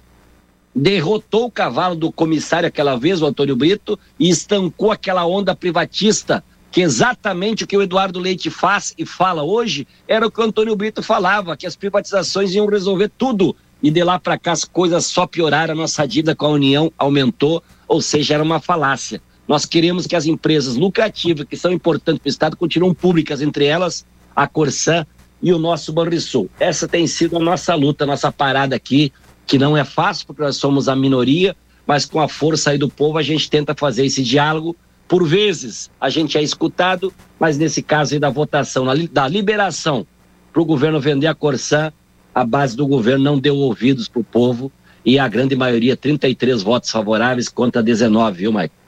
derrotou 0.75 1.47
o 1.47 1.51
cavalo 1.51 1.95
do 1.95 2.11
comissário 2.11 2.67
aquela 2.67 2.97
vez, 2.97 3.23
o 3.23 3.27
Antônio 3.27 3.55
Brito, 3.55 3.99
e 4.19 4.29
estancou 4.29 4.91
aquela 4.91 5.25
onda 5.25 5.55
privatista 5.55 6.43
que 6.71 6.81
exatamente 6.81 7.65
o 7.65 7.67
que 7.67 7.77
o 7.77 7.83
Eduardo 7.83 8.21
Leite 8.21 8.49
faz 8.49 8.95
e 8.97 9.05
fala 9.05 9.43
hoje 9.43 9.87
era 10.07 10.27
o 10.27 10.31
que 10.31 10.41
o 10.41 10.45
Antônio 10.45 10.77
Brito 10.77 11.03
falava, 11.03 11.57
que 11.57 11.67
as 11.67 11.75
privatizações 11.75 12.55
iam 12.55 12.67
resolver 12.67 13.11
tudo. 13.17 13.57
E 13.83 13.91
de 13.91 14.05
lá 14.05 14.19
para 14.19 14.39
cá 14.39 14.53
as 14.53 14.65
coisas 14.65 15.07
só 15.07 15.27
pioraram, 15.27 15.73
a 15.73 15.77
nossa 15.77 16.07
dívida 16.07 16.35
com 16.35 16.47
a 16.47 16.51
União 16.51 16.93
aumentou, 16.99 17.63
ou 17.89 18.01
seja, 18.01 18.35
era 18.35 18.43
uma 18.43 18.61
falácia. 18.61 19.21
Nós 19.51 19.67
queremos 19.67 20.07
que 20.07 20.15
as 20.15 20.27
empresas 20.27 20.77
lucrativas, 20.77 21.45
que 21.45 21.57
são 21.57 21.73
importantes 21.73 22.21
para 22.21 22.29
o 22.29 22.31
Estado, 22.31 22.57
continuem 22.57 22.95
públicas, 22.95 23.43
entre 23.43 23.65
elas 23.65 24.07
a 24.35 24.47
Corsã 24.47 25.05
e 25.43 25.53
o 25.53 25.59
nosso 25.59 25.93
Banrisul. 25.93 26.49
Essa 26.61 26.87
tem 26.87 27.05
sido 27.09 27.37
a 27.37 27.41
nossa 27.41 27.75
luta, 27.75 28.05
a 28.05 28.07
nossa 28.07 28.31
parada 28.31 28.77
aqui, 28.77 29.13
que 29.49 29.59
não 29.59 29.77
é 29.77 29.83
fácil, 29.83 30.29
porque 30.29 30.41
nós 30.41 30.55
somos 30.55 30.89
a 30.89 30.95
minoria, 30.95 31.57
mas 31.85 32.05
com 32.05 32.21
a 32.21 32.29
força 32.29 32.71
aí 32.71 32.79
do 32.79 32.89
povo 32.89 33.19
a 33.19 33.23
gente 33.23 33.51
tenta 33.51 33.75
fazer 33.75 34.07
esse 34.07 34.23
diálogo 34.23 34.77
por 35.09 35.27
vezes 35.27 35.91
a 36.01 36.09
gente 36.09 36.39
é 36.39 36.43
escutado, 36.45 37.13
mas 37.37 37.59
nesse 37.59 37.83
caso 37.83 38.15
aí 38.15 38.21
da 38.21 38.31
votação, 38.31 38.87
da 39.11 39.27
liberação 39.27 40.07
para 40.53 40.63
o 40.63 40.65
governo 40.65 41.01
vender 41.01 41.27
a 41.27 41.35
Corsã, 41.35 41.93
a 42.33 42.45
base 42.45 42.77
do 42.77 42.87
governo 42.87 43.25
não 43.25 43.37
deu 43.37 43.57
ouvidos 43.57 44.07
para 44.07 44.21
o 44.21 44.25
povo 44.25 44.71
e 45.05 45.19
a 45.19 45.27
grande 45.27 45.57
maioria, 45.57 45.97
33 45.97 46.63
votos 46.63 46.93
favoráveis 46.93 47.49
contra 47.49 47.83
19, 47.83 48.39
viu, 48.39 48.53
Mike? 48.53 48.80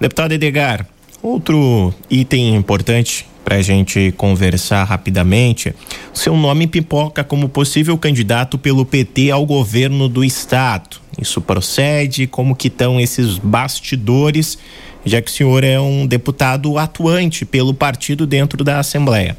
Deputado 0.00 0.32
Edgar, 0.32 0.86
outro 1.22 1.92
item 2.08 2.56
importante 2.56 3.26
para 3.44 3.56
a 3.56 3.62
gente 3.62 4.12
conversar 4.16 4.84
rapidamente, 4.84 5.74
seu 6.14 6.36
nome 6.36 6.66
pipoca 6.66 7.22
como 7.22 7.48
possível 7.48 7.98
candidato 7.98 8.56
pelo 8.56 8.86
PT 8.86 9.30
ao 9.30 9.44
governo 9.44 10.08
do 10.08 10.24
estado. 10.24 10.98
Isso 11.20 11.40
procede? 11.40 12.26
Como 12.26 12.56
que 12.56 12.68
estão 12.68 12.98
esses 12.98 13.38
bastidores? 13.38 14.56
já 15.04 15.20
que 15.20 15.30
o 15.30 15.34
senhor 15.34 15.64
é 15.64 15.80
um 15.80 16.06
deputado 16.06 16.76
atuante 16.78 17.44
pelo 17.44 17.72
partido 17.72 18.26
dentro 18.26 18.62
da 18.62 18.78
Assembleia. 18.78 19.36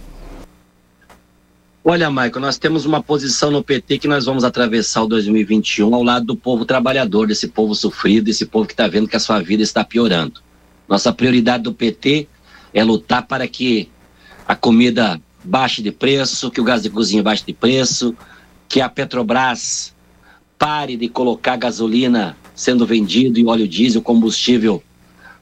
Olha, 1.83 2.11
Maicon, 2.11 2.39
nós 2.39 2.59
temos 2.59 2.85
uma 2.85 3.01
posição 3.01 3.49
no 3.49 3.63
PT 3.63 3.99
que 3.99 4.07
nós 4.07 4.25
vamos 4.25 4.43
atravessar 4.43 5.03
o 5.03 5.07
2021 5.07 5.93
ao 5.95 6.03
lado 6.03 6.25
do 6.25 6.35
povo 6.35 6.63
trabalhador, 6.63 7.27
desse 7.27 7.47
povo 7.47 7.73
sofrido, 7.73 8.25
desse 8.25 8.45
povo 8.45 8.67
que 8.67 8.73
está 8.73 8.87
vendo 8.87 9.07
que 9.07 9.15
a 9.15 9.19
sua 9.19 9.39
vida 9.39 9.63
está 9.63 9.83
piorando. 9.83 10.41
Nossa 10.91 11.13
prioridade 11.13 11.63
do 11.63 11.73
PT 11.73 12.27
é 12.73 12.83
lutar 12.83 13.25
para 13.25 13.47
que 13.47 13.87
a 14.45 14.57
comida 14.57 15.21
baixe 15.41 15.81
de 15.81 15.89
preço, 15.89 16.51
que 16.51 16.59
o 16.59 16.65
gás 16.65 16.83
de 16.83 16.89
cozinha 16.89 17.23
baixe 17.23 17.45
de 17.45 17.53
preço, 17.53 18.13
que 18.67 18.81
a 18.81 18.89
Petrobras 18.89 19.95
pare 20.59 20.97
de 20.97 21.07
colocar 21.07 21.55
gasolina 21.55 22.35
sendo 22.53 22.85
vendido 22.85 23.39
e 23.39 23.45
óleo 23.45 23.65
diesel, 23.69 24.01
combustível 24.01 24.83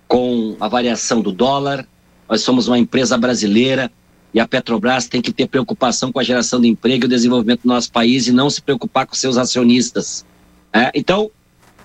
com 0.07 0.55
a 0.59 0.67
variação 0.67 1.19
do 1.19 1.31
dólar. 1.31 1.83
Nós 2.29 2.41
somos 2.41 2.67
uma 2.67 2.77
empresa 2.77 3.17
brasileira 3.17 3.91
e 4.31 4.39
a 4.39 4.47
Petrobras 4.47 5.07
tem 5.07 5.19
que 5.19 5.33
ter 5.33 5.47
preocupação 5.47 6.11
com 6.11 6.19
a 6.19 6.23
geração 6.23 6.61
de 6.61 6.67
emprego 6.67 7.05
e 7.05 7.07
o 7.07 7.09
desenvolvimento 7.09 7.63
do 7.63 7.69
nosso 7.69 7.91
país 7.91 8.27
e 8.27 8.31
não 8.31 8.51
se 8.51 8.61
preocupar 8.61 9.07
com 9.07 9.15
seus 9.15 9.35
acionistas. 9.35 10.23
É? 10.71 10.91
Então, 10.93 11.31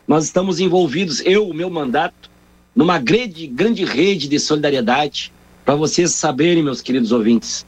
nós 0.06 0.26
estamos 0.26 0.60
envolvidos, 0.60 1.22
eu, 1.24 1.48
o 1.48 1.54
meu 1.54 1.70
mandato, 1.70 2.33
numa 2.74 2.98
grande, 2.98 3.46
grande 3.46 3.84
rede 3.84 4.28
de 4.28 4.38
solidariedade, 4.38 5.32
para 5.64 5.74
vocês 5.74 6.12
saberem, 6.12 6.62
meus 6.62 6.82
queridos 6.82 7.12
ouvintes, 7.12 7.64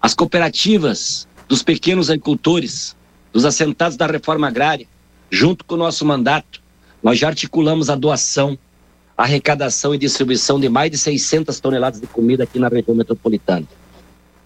as 0.00 0.14
cooperativas 0.14 1.26
dos 1.48 1.62
pequenos 1.62 2.10
agricultores, 2.10 2.96
dos 3.32 3.44
assentados 3.44 3.96
da 3.96 4.06
reforma 4.06 4.48
agrária, 4.48 4.86
junto 5.30 5.64
com 5.64 5.74
o 5.74 5.78
nosso 5.78 6.04
mandato, 6.04 6.62
nós 7.02 7.18
já 7.18 7.28
articulamos 7.28 7.90
a 7.90 7.94
doação 7.94 8.58
arrecadação 9.16 9.94
e 9.94 9.98
distribuição 9.98 10.60
de 10.60 10.68
mais 10.68 10.90
de 10.90 10.98
600 10.98 11.58
toneladas 11.58 12.00
de 12.00 12.06
comida 12.06 12.44
aqui 12.44 12.58
na 12.58 12.68
região 12.68 12.94
metropolitana. 12.94 13.66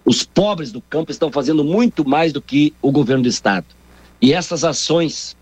Os 0.05 0.23
pobres 0.23 0.71
do 0.71 0.81
campo 0.81 1.11
estão 1.11 1.31
fazendo 1.31 1.63
muito 1.63 2.07
mais 2.07 2.31
do 2.31 2.41
que 2.41 2.73
o 2.81 2.91
governo 2.91 3.23
do 3.23 3.29
estado. 3.29 3.65
E 4.21 4.33
essas 4.33 4.63
ações, 4.63 5.35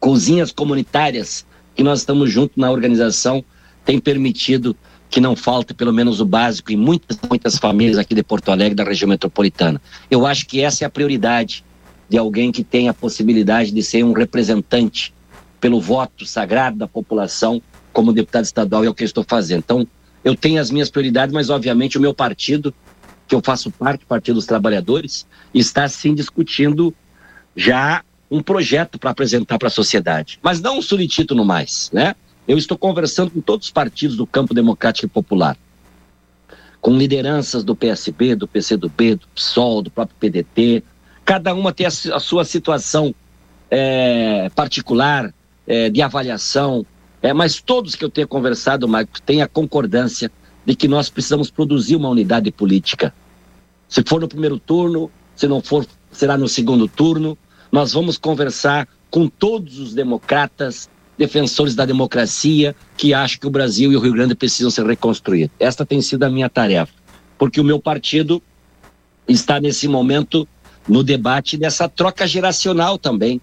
cozinhas 0.00 0.50
comunitárias, 0.50 1.44
que 1.74 1.82
nós 1.82 2.00
estamos 2.00 2.30
juntos 2.30 2.56
na 2.56 2.70
organização, 2.70 3.44
têm 3.84 3.98
permitido 3.98 4.76
que 5.10 5.20
não 5.20 5.36
falte 5.36 5.74
pelo 5.74 5.92
menos 5.92 6.20
o 6.20 6.24
básico 6.24 6.72
em 6.72 6.76
muitas, 6.76 7.18
muitas 7.28 7.56
famílias 7.56 7.98
aqui 7.98 8.14
de 8.14 8.22
Porto 8.22 8.50
Alegre, 8.50 8.74
da 8.74 8.84
região 8.84 9.08
metropolitana. 9.08 9.80
Eu 10.10 10.26
acho 10.26 10.46
que 10.46 10.60
essa 10.60 10.84
é 10.84 10.86
a 10.86 10.90
prioridade 10.90 11.64
de 12.08 12.18
alguém 12.18 12.50
que 12.50 12.64
tem 12.64 12.88
a 12.88 12.94
possibilidade 12.94 13.70
de 13.70 13.82
ser 13.82 14.04
um 14.04 14.12
representante 14.12 15.14
pelo 15.60 15.80
voto 15.80 16.26
sagrado 16.26 16.76
da 16.76 16.88
população 16.88 17.62
como 17.92 18.12
deputado 18.12 18.44
estadual 18.44 18.84
é 18.84 18.88
o 18.88 18.94
que 18.94 19.04
eu 19.04 19.06
estou 19.06 19.24
fazendo. 19.26 19.60
Então, 19.60 19.86
eu 20.24 20.34
tenho 20.34 20.60
as 20.60 20.70
minhas 20.70 20.90
prioridades, 20.90 21.32
mas 21.32 21.48
obviamente 21.48 21.96
o 21.96 22.00
meu 22.00 22.12
partido, 22.12 22.74
que 23.28 23.34
eu 23.34 23.40
faço 23.42 23.70
parte, 23.70 24.04
Partido 24.04 24.34
dos 24.34 24.46
Trabalhadores, 24.46 25.26
está 25.54 25.88
sim 25.88 26.14
discutindo 26.14 26.92
já 27.54 28.02
um 28.30 28.42
projeto 28.42 28.98
para 28.98 29.10
apresentar 29.10 29.58
para 29.58 29.68
a 29.68 29.70
sociedade, 29.70 30.40
mas 30.42 30.60
não 30.60 30.78
um 30.78 30.82
subtítulo 30.82 31.44
mais, 31.44 31.88
né? 31.92 32.16
Eu 32.46 32.58
estou 32.58 32.76
conversando 32.76 33.30
com 33.30 33.40
todos 33.40 33.66
os 33.66 33.72
partidos 33.72 34.16
do 34.16 34.26
campo 34.26 34.52
democrático 34.52 35.06
e 35.06 35.08
popular, 35.08 35.56
com 36.80 36.96
lideranças 36.96 37.64
do 37.64 37.74
PSB, 37.74 38.34
do 38.34 38.46
PCdoB, 38.46 39.16
do 39.16 39.28
PSOL, 39.28 39.82
do 39.82 39.90
próprio 39.90 40.16
PDT, 40.18 40.82
Cada 41.24 41.54
uma 41.54 41.72
tem 41.72 41.86
a, 41.86 41.88
a 41.88 42.20
sua 42.20 42.44
situação 42.44 43.14
é, 43.70 44.50
particular, 44.54 45.32
é, 45.66 45.88
de 45.88 46.02
avaliação, 46.02 46.84
é, 47.22 47.32
mas 47.32 47.60
todos 47.60 47.94
que 47.94 48.04
eu 48.04 48.10
tenho 48.10 48.28
conversado, 48.28 48.86
Marcos, 48.86 49.20
têm 49.20 49.40
a 49.40 49.48
concordância 49.48 50.30
de 50.66 50.76
que 50.76 50.86
nós 50.86 51.08
precisamos 51.08 51.50
produzir 51.50 51.96
uma 51.96 52.10
unidade 52.10 52.50
política. 52.50 53.14
Se 53.88 54.02
for 54.06 54.20
no 54.20 54.28
primeiro 54.28 54.58
turno, 54.58 55.10
se 55.34 55.46
não 55.48 55.62
for, 55.62 55.86
será 56.12 56.36
no 56.36 56.48
segundo 56.48 56.86
turno. 56.86 57.38
Nós 57.72 57.92
vamos 57.92 58.18
conversar 58.18 58.86
com 59.10 59.26
todos 59.26 59.78
os 59.78 59.94
democratas, 59.94 60.90
defensores 61.16 61.74
da 61.74 61.84
democracia, 61.84 62.74
que 62.96 63.14
acham 63.14 63.40
que 63.40 63.46
o 63.46 63.50
Brasil 63.50 63.92
e 63.92 63.96
o 63.96 64.00
Rio 64.00 64.12
Grande 64.12 64.34
precisam 64.34 64.70
ser 64.70 64.84
reconstruídos. 64.86 65.54
Esta 65.58 65.86
tem 65.86 66.00
sido 66.00 66.24
a 66.24 66.30
minha 66.30 66.48
tarefa, 66.48 66.92
porque 67.38 67.60
o 67.60 67.64
meu 67.64 67.80
partido 67.80 68.42
está 69.28 69.60
nesse 69.60 69.88
momento 69.88 70.46
no 70.88 71.02
debate 71.02 71.56
dessa 71.56 71.88
troca 71.88 72.26
geracional 72.26 72.98
também. 72.98 73.40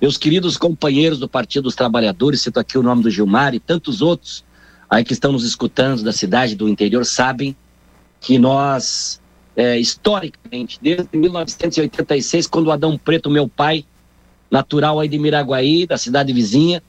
Meus 0.00 0.16
queridos 0.16 0.56
companheiros 0.56 1.18
do 1.18 1.28
Partido 1.28 1.64
dos 1.64 1.74
Trabalhadores, 1.74 2.42
cito 2.42 2.60
aqui 2.60 2.76
o 2.76 2.82
nome 2.82 3.02
do 3.02 3.10
Gilmar 3.10 3.54
e 3.54 3.60
tantos 3.60 4.02
outros 4.02 4.44
aí 4.88 5.04
que 5.04 5.12
estão 5.12 5.32
nos 5.32 5.44
escutando 5.44 6.02
da 6.02 6.12
cidade 6.12 6.54
do 6.54 6.68
interior, 6.68 7.04
sabem 7.04 7.56
que 8.20 8.38
nós, 8.38 9.20
é, 9.56 9.78
historicamente, 9.78 10.78
desde 10.80 11.16
1986, 11.16 12.46
quando 12.46 12.68
o 12.68 12.72
Adão 12.72 12.96
Preto, 12.96 13.30
meu 13.30 13.48
pai, 13.48 13.84
natural 14.50 15.00
aí 15.00 15.08
de 15.08 15.18
Miraguaí, 15.18 15.86
da 15.86 15.98
cidade 15.98 16.32
vizinha, 16.32 16.82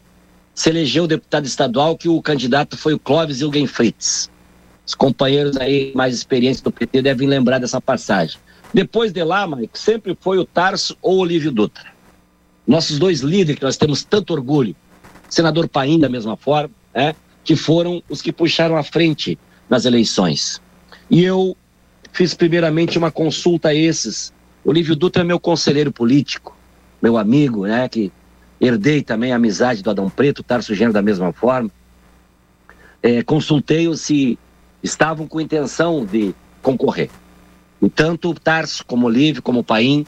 se 0.56 0.70
elegeu 0.70 1.06
deputado 1.06 1.46
estadual, 1.46 1.98
que 1.98 2.08
o 2.08 2.22
candidato 2.22 2.78
foi 2.78 2.94
o 2.94 3.00
Clóvis 3.00 3.42
Ilgen 3.42 3.68
Fritz. 3.68 4.32
Os 4.88 4.96
companheiros 4.96 5.58
aí 5.58 5.92
mais 5.94 6.16
experientes 6.16 6.62
do 6.62 6.72
PT 6.72 7.02
devem 7.02 7.28
lembrar 7.28 7.60
dessa 7.60 7.82
passagem. 7.82 8.40
Depois 8.74 9.12
de 9.12 9.24
lá, 9.24 9.46
Mike, 9.46 9.78
sempre 9.78 10.18
foi 10.20 10.38
o 10.38 10.46
Tarso 10.46 10.98
ou 11.02 11.18
o 11.18 11.20
Olívio 11.20 11.52
Dutra. 11.52 11.94
Nossos 12.66 12.98
dois 12.98 13.20
líderes, 13.20 13.60
que 13.60 13.66
nós 13.66 13.78
temos 13.78 14.04
tanto 14.04 14.32
orgulho, 14.32 14.76
senador 15.30 15.68
Paim 15.68 16.00
da 16.00 16.10
mesma 16.10 16.38
forma, 16.38 16.72
é, 16.94 17.14
que 17.44 17.56
foram 17.56 18.02
os 18.10 18.22
que 18.22 18.32
puxaram 18.32 18.78
à 18.78 18.84
frente 18.84 19.38
nas 19.70 19.86
eleições. 19.86 20.62
E 21.10 21.24
eu 21.24 21.56
fiz 22.12 22.34
primeiramente 22.34 22.98
uma 22.98 23.12
consulta 23.12 23.70
a 23.70 23.76
esses. 23.76 24.34
Olívio 24.64 24.96
Dutra 24.96 25.22
é 25.22 25.26
meu 25.26 25.40
conselheiro 25.40 25.92
político, 25.92 26.58
meu 27.02 27.18
amigo, 27.18 27.68
né, 27.68 27.88
que 27.90 28.12
herdei 28.60 29.02
também 29.02 29.32
a 29.32 29.36
amizade 29.36 29.84
do 29.84 29.90
Adão 29.90 30.10
Preto, 30.10 30.44
Tarso 30.44 30.74
Gênero 30.74 30.94
da 30.94 31.02
mesma 31.02 31.32
forma. 31.34 31.70
É, 33.02 33.24
Consultei-os 33.24 34.02
se 34.02 34.40
estavam 34.82 35.28
com 35.28 35.42
intenção 35.42 36.06
de 36.06 36.34
concorrer. 36.62 37.10
E 37.82 37.90
tanto 37.90 38.34
Tarso 38.34 38.86
como 38.86 39.08
Olívio, 39.08 39.42
como 39.42 39.64
Paim, 39.64 40.06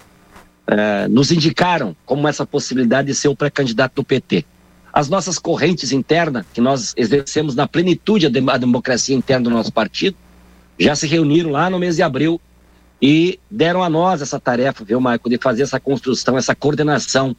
é, 0.66 1.08
nos 1.08 1.32
indicaram 1.32 1.96
como 2.06 2.28
essa 2.28 2.46
possibilidade 2.46 3.08
de 3.08 3.16
ser 3.16 3.28
o 3.28 3.36
pré-candidato 3.36 3.96
do 3.96 4.04
PT. 4.04 4.46
As 4.92 5.10
nossas 5.10 5.38
correntes 5.38 5.92
internas, 5.92 6.46
que 6.54 6.60
nós 6.60 6.94
exercemos 6.98 7.56
na 7.56 7.68
plenitude 7.68 8.26
a, 8.26 8.30
dem 8.30 8.50
a 8.50 8.58
democracia 8.58 9.16
interna 9.16 9.44
do 9.44 9.50
nosso 9.50 9.72
partido, 9.72 10.18
já 10.80 10.96
se 10.96 11.08
reuniram 11.08 11.52
lá 11.52 11.70
no 11.70 11.80
mês 11.80 11.96
de 11.96 12.04
abril 12.04 12.42
e 13.02 13.40
deram 13.50 13.84
a 13.84 13.90
nós 13.90 14.22
essa 14.22 14.40
tarefa, 14.40 14.84
viu, 14.84 15.00
Marco, 15.00 15.30
de 15.30 15.38
fazer 15.38 15.64
essa 15.64 15.80
construção, 15.80 16.38
essa 16.38 16.56
coordenação 16.56 17.36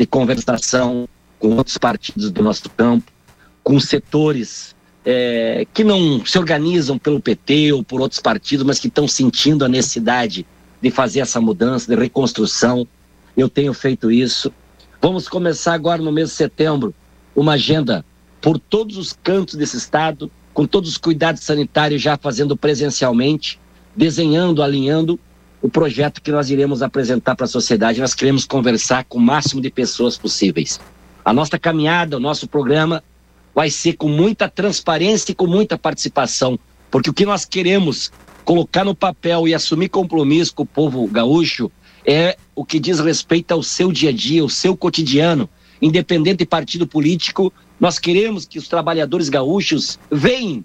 de 0.00 0.06
conversação 0.06 1.06
com 1.38 1.56
outros 1.56 1.76
partidos 1.76 2.30
do 2.30 2.42
nosso 2.42 2.70
campo, 2.70 3.12
com 3.62 3.78
setores 3.78 4.74
é, 5.04 5.66
que 5.74 5.84
não 5.84 6.24
se 6.24 6.38
organizam 6.38 6.98
pelo 6.98 7.20
PT 7.20 7.74
ou 7.74 7.84
por 7.84 8.00
outros 8.00 8.18
partidos, 8.18 8.64
mas 8.64 8.78
que 8.78 8.88
estão 8.88 9.06
sentindo 9.06 9.62
a 9.62 9.68
necessidade 9.68 10.46
de 10.80 10.90
fazer 10.90 11.20
essa 11.20 11.38
mudança, 11.38 11.94
de 11.94 12.00
reconstrução. 12.00 12.88
Eu 13.36 13.46
tenho 13.50 13.74
feito 13.74 14.10
isso. 14.10 14.50
Vamos 15.02 15.28
começar 15.28 15.74
agora 15.74 16.00
no 16.00 16.10
mês 16.10 16.30
de 16.30 16.34
setembro 16.34 16.94
uma 17.36 17.52
agenda 17.52 18.02
por 18.40 18.58
todos 18.58 18.96
os 18.96 19.12
cantos 19.12 19.54
desse 19.54 19.76
estado, 19.76 20.30
com 20.54 20.66
todos 20.66 20.88
os 20.88 20.96
cuidados 20.96 21.42
sanitários 21.42 22.00
já 22.00 22.16
fazendo 22.16 22.56
presencialmente, 22.56 23.60
desenhando, 23.94 24.62
alinhando 24.62 25.20
o 25.62 25.68
projeto 25.68 26.22
que 26.22 26.32
nós 26.32 26.50
iremos 26.50 26.82
apresentar 26.82 27.36
para 27.36 27.44
a 27.44 27.48
sociedade. 27.48 28.00
Nós 28.00 28.14
queremos 28.14 28.44
conversar 28.44 29.04
com 29.04 29.18
o 29.18 29.20
máximo 29.20 29.60
de 29.60 29.70
pessoas 29.70 30.16
possíveis. 30.16 30.80
A 31.24 31.32
nossa 31.32 31.58
caminhada, 31.58 32.16
o 32.16 32.20
nosso 32.20 32.48
programa 32.48 33.02
vai 33.54 33.70
ser 33.70 33.94
com 33.94 34.08
muita 34.08 34.48
transparência 34.48 35.32
e 35.32 35.34
com 35.34 35.46
muita 35.46 35.76
participação, 35.76 36.58
porque 36.90 37.10
o 37.10 37.12
que 37.12 37.26
nós 37.26 37.44
queremos 37.44 38.10
colocar 38.44 38.84
no 38.84 38.94
papel 38.94 39.46
e 39.46 39.54
assumir 39.54 39.88
compromisso 39.88 40.54
com 40.54 40.62
o 40.62 40.66
povo 40.66 41.06
gaúcho 41.06 41.70
é 42.06 42.36
o 42.54 42.64
que 42.64 42.80
diz 42.80 42.98
respeito 42.98 43.52
ao 43.52 43.62
seu 43.62 43.92
dia 43.92 44.10
a 44.10 44.12
dia, 44.12 44.42
ao 44.42 44.48
seu 44.48 44.76
cotidiano, 44.76 45.48
independente 45.80 46.38
de 46.38 46.46
partido 46.46 46.86
político. 46.86 47.52
Nós 47.78 47.98
queremos 47.98 48.46
que 48.46 48.58
os 48.58 48.68
trabalhadores 48.68 49.28
gaúchos 49.28 49.98
venham 50.10 50.64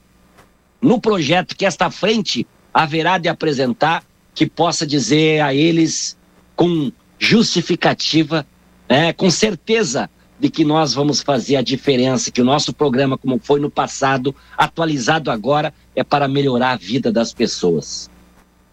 no 0.82 1.02
projeto 1.02 1.56
que 1.56 1.66
esta 1.66 1.90
frente 1.90 2.48
haverá 2.74 3.18
de 3.18 3.28
apresentar, 3.28 4.04
que 4.36 4.46
possa 4.46 4.86
dizer 4.86 5.42
a 5.42 5.54
eles 5.54 6.18
com 6.56 6.92
justificativa, 7.18 8.46
é, 8.88 9.14
com 9.14 9.32
certeza 9.32 10.10
de 10.38 10.50
que 10.50 10.66
nós 10.66 10.94
vamos 10.94 11.22
fazer 11.22 11.56
a 11.56 11.62
diferença, 11.62 12.30
que 12.30 12.42
o 12.42 12.46
nosso 12.46 12.74
programa, 12.74 13.18
como 13.18 13.40
foi 13.42 13.60
no 13.60 13.72
passado, 13.72 14.36
atualizado 14.58 15.32
agora, 15.32 15.74
é 15.96 16.04
para 16.04 16.28
melhorar 16.28 16.72
a 16.72 16.76
vida 16.76 17.12
das 17.12 17.34
pessoas. 17.34 18.10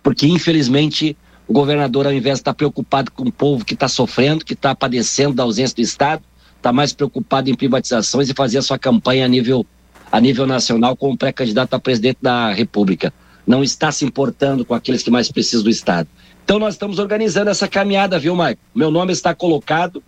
Porque, 0.02 0.26
infelizmente, 0.26 1.16
o 1.46 1.52
governador, 1.52 2.06
ao 2.06 2.12
invés 2.12 2.38
de 2.38 2.40
estar 2.40 2.54
preocupado 2.54 3.12
com 3.12 3.22
o 3.22 3.32
povo 3.32 3.64
que 3.64 3.74
está 3.74 3.86
sofrendo, 3.86 4.44
que 4.44 4.54
está 4.54 4.74
padecendo 4.74 5.34
da 5.34 5.44
ausência 5.44 5.76
do 5.76 5.82
Estado, 5.82 6.22
está 6.56 6.72
mais 6.72 6.92
preocupado 6.92 7.48
em 7.48 7.54
privatizações 7.54 8.28
e 8.28 8.34
fazer 8.34 8.58
a 8.58 8.62
sua 8.62 8.78
campanha 8.78 9.24
a 9.24 9.28
nível, 9.28 9.64
a 10.10 10.20
nível 10.20 10.46
nacional 10.46 10.96
como 10.96 11.16
pré-candidato 11.16 11.74
a 11.74 11.78
presidente 11.78 12.18
da 12.20 12.52
República. 12.52 13.12
Não 13.46 13.62
está 13.62 13.90
se 13.90 14.04
importando 14.04 14.64
com 14.64 14.74
aqueles 14.74 15.02
que 15.02 15.10
mais 15.10 15.30
precisam 15.30 15.64
do 15.64 15.70
Estado. 15.70 16.08
Então, 16.44 16.58
nós 16.58 16.74
estamos 16.74 16.98
organizando 16.98 17.50
essa 17.50 17.68
caminhada, 17.68 18.18
viu, 18.18 18.34
Maicon? 18.34 18.60
Meu 18.74 18.90
nome 18.90 19.12
está 19.12 19.34
colocado 19.34 20.02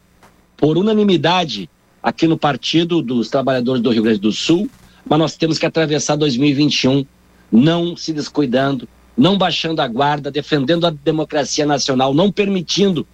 por 0.56 0.76
unanimidade 0.76 1.68
aqui 2.02 2.26
no 2.26 2.36
Partido 2.36 3.00
dos 3.00 3.28
Trabalhadores 3.28 3.82
do 3.82 3.90
Rio 3.90 4.02
Grande 4.02 4.20
do 4.20 4.32
Sul, 4.32 4.68
mas 5.08 5.18
nós 5.18 5.36
temos 5.36 5.58
que 5.58 5.66
atravessar 5.66 6.16
2021 6.16 7.04
não 7.50 7.96
se 7.96 8.12
descuidando, 8.12 8.88
não 9.16 9.38
baixando 9.38 9.80
a 9.80 9.86
guarda, 9.86 10.30
defendendo 10.30 10.86
a 10.86 10.90
democracia 10.90 11.64
nacional, 11.64 12.12
não 12.12 12.32
permitindo 12.32 13.06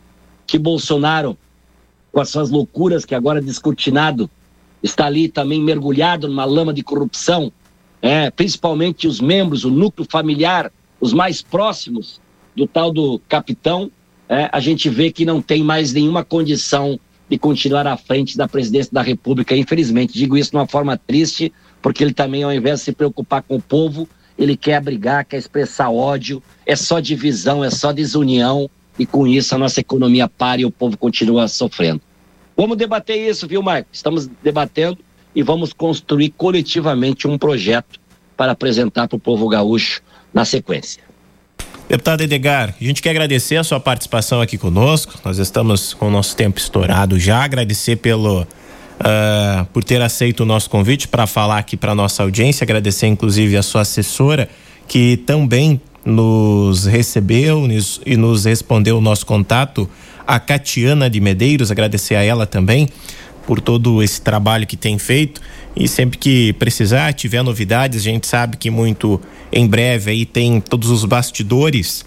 que 0.47 0.59
Bolsonaro, 0.59 1.37
com 2.11 2.21
as 2.21 2.31
suas 2.31 2.51
loucuras 2.51 3.05
que 3.05 3.15
agora 3.15 3.39
é 3.39 3.43
descortinado, 3.43 4.31
está 4.83 5.07
ali 5.07 5.29
também 5.29 5.63
mergulhado 5.63 6.27
numa 6.27 6.45
lama 6.45 6.73
de 6.73 6.83
corrupção, 6.83 7.53
é, 8.03 8.31
principalmente 8.31 9.07
os 9.07 9.21
membros, 9.21 9.65
o 9.65 9.71
núcleo 9.71 10.07
familiar, 10.11 10.73
os 11.01 11.13
mais 11.13 11.43
próximos 11.43 12.21
do 12.57 12.67
tal 12.67 12.93
do 12.93 13.21
capitão, 13.29 13.91
é, 14.29 14.49
a 14.53 14.61
gente 14.61 14.89
vê 14.89 15.11
que 15.11 15.25
não 15.25 15.43
tem 15.43 15.63
mais 15.63 15.93
nenhuma 15.93 16.25
condição 16.25 16.99
de 17.29 17.39
continuar 17.39 17.87
à 17.87 17.97
frente 17.97 18.37
da 18.37 18.49
presidência 18.49 18.93
da 18.93 19.03
República. 19.03 19.57
Infelizmente, 19.57 20.15
digo 20.15 20.37
isso 20.37 20.51
de 20.51 20.57
uma 20.57 20.67
forma 20.67 20.97
triste, 20.97 21.53
porque 21.81 22.03
ele 22.03 22.13
também, 22.13 22.43
ao 22.43 22.53
invés 22.53 22.81
de 22.81 22.87
se 22.87 22.93
preocupar 22.93 23.43
com 23.43 23.57
o 23.57 23.63
povo, 23.63 24.09
ele 24.39 24.57
quer 24.57 24.81
brigar, 24.81 25.25
quer 25.25 25.37
expressar 25.37 25.91
ódio, 25.91 26.43
é 26.67 26.75
só 26.75 26.99
divisão, 26.99 27.63
é 27.63 27.71
só 27.71 27.93
desunião, 27.93 28.69
e 28.99 29.07
com 29.07 29.27
isso 29.27 29.55
a 29.55 29.59
nossa 29.59 29.81
economia 29.81 30.29
para 30.29 30.61
e 30.61 30.65
o 30.65 30.71
povo 30.71 30.97
continua 30.97 31.49
sofrendo. 31.49 32.01
Vamos 32.57 32.77
debater 32.77 33.17
isso, 33.17 33.47
viu, 33.47 33.63
Marco? 33.63 33.89
Estamos 33.93 34.27
debatendo 34.43 34.99
e 35.35 35.43
vamos 35.43 35.73
construir 35.73 36.31
coletivamente 36.31 37.29
um 37.29 37.38
projeto 37.38 38.01
para 38.37 38.53
apresentar 38.53 39.07
para 39.09 39.16
o 39.16 39.21
povo 39.21 39.49
gaúcho 39.49 40.01
na 40.33 40.45
sequência. 40.45 41.03
Deputado 41.88 42.23
Edgar, 42.23 42.75
a 42.81 42.85
gente 42.85 43.03
quer 43.03 43.11
agradecer 43.11 43.57
a 43.57 43.64
sua 43.64 43.81
participação 43.81 44.40
aqui 44.40 44.57
conosco. 44.57 45.12
Nós 45.25 45.38
estamos 45.38 45.93
com 45.93 46.07
o 46.07 46.11
nosso 46.11 46.37
tempo 46.37 46.59
estourado 46.59 47.19
já. 47.19 47.43
Agradecer 47.43 47.97
pelo 47.97 48.43
uh, 48.43 49.66
por 49.73 49.83
ter 49.83 50.01
aceito 50.01 50.41
o 50.41 50.47
nosso 50.47 50.70
convite 50.70 51.09
para 51.09 51.26
falar 51.26 51.59
aqui 51.59 51.76
para 51.76 51.95
nossa 51.95 52.22
audiência. 52.22 52.64
Agradecer 52.64 53.09
inclusive 53.09 53.57
a 53.57 53.62
sua 53.62 53.81
assessora 53.81 54.49
que 54.87 55.16
também 55.16 55.81
nos 56.05 56.87
recebeu 56.87 57.66
e 58.07 58.16
nos 58.16 58.45
respondeu 58.45 58.99
o 58.99 59.01
nosso 59.01 59.26
contato, 59.26 59.89
a 60.26 60.39
Catiana 60.39 61.11
de 61.11 61.20
Medeiros. 61.20 61.70
Agradecer 61.70 62.14
a 62.14 62.22
ela 62.22 62.47
também 62.47 62.89
por 63.51 63.61
todo 63.61 64.01
esse 64.01 64.20
trabalho 64.20 64.64
que 64.64 64.76
tem 64.76 64.96
feito 64.96 65.40
e 65.74 65.88
sempre 65.88 66.16
que 66.16 66.53
precisar, 66.53 67.12
tiver 67.12 67.42
novidades, 67.42 67.98
a 67.98 68.03
gente 68.05 68.24
sabe 68.24 68.57
que 68.57 68.70
muito 68.70 69.20
em 69.51 69.66
breve 69.66 70.12
aí 70.12 70.24
tem 70.24 70.61
todos 70.61 70.88
os 70.88 71.05
bastidores 71.05 72.07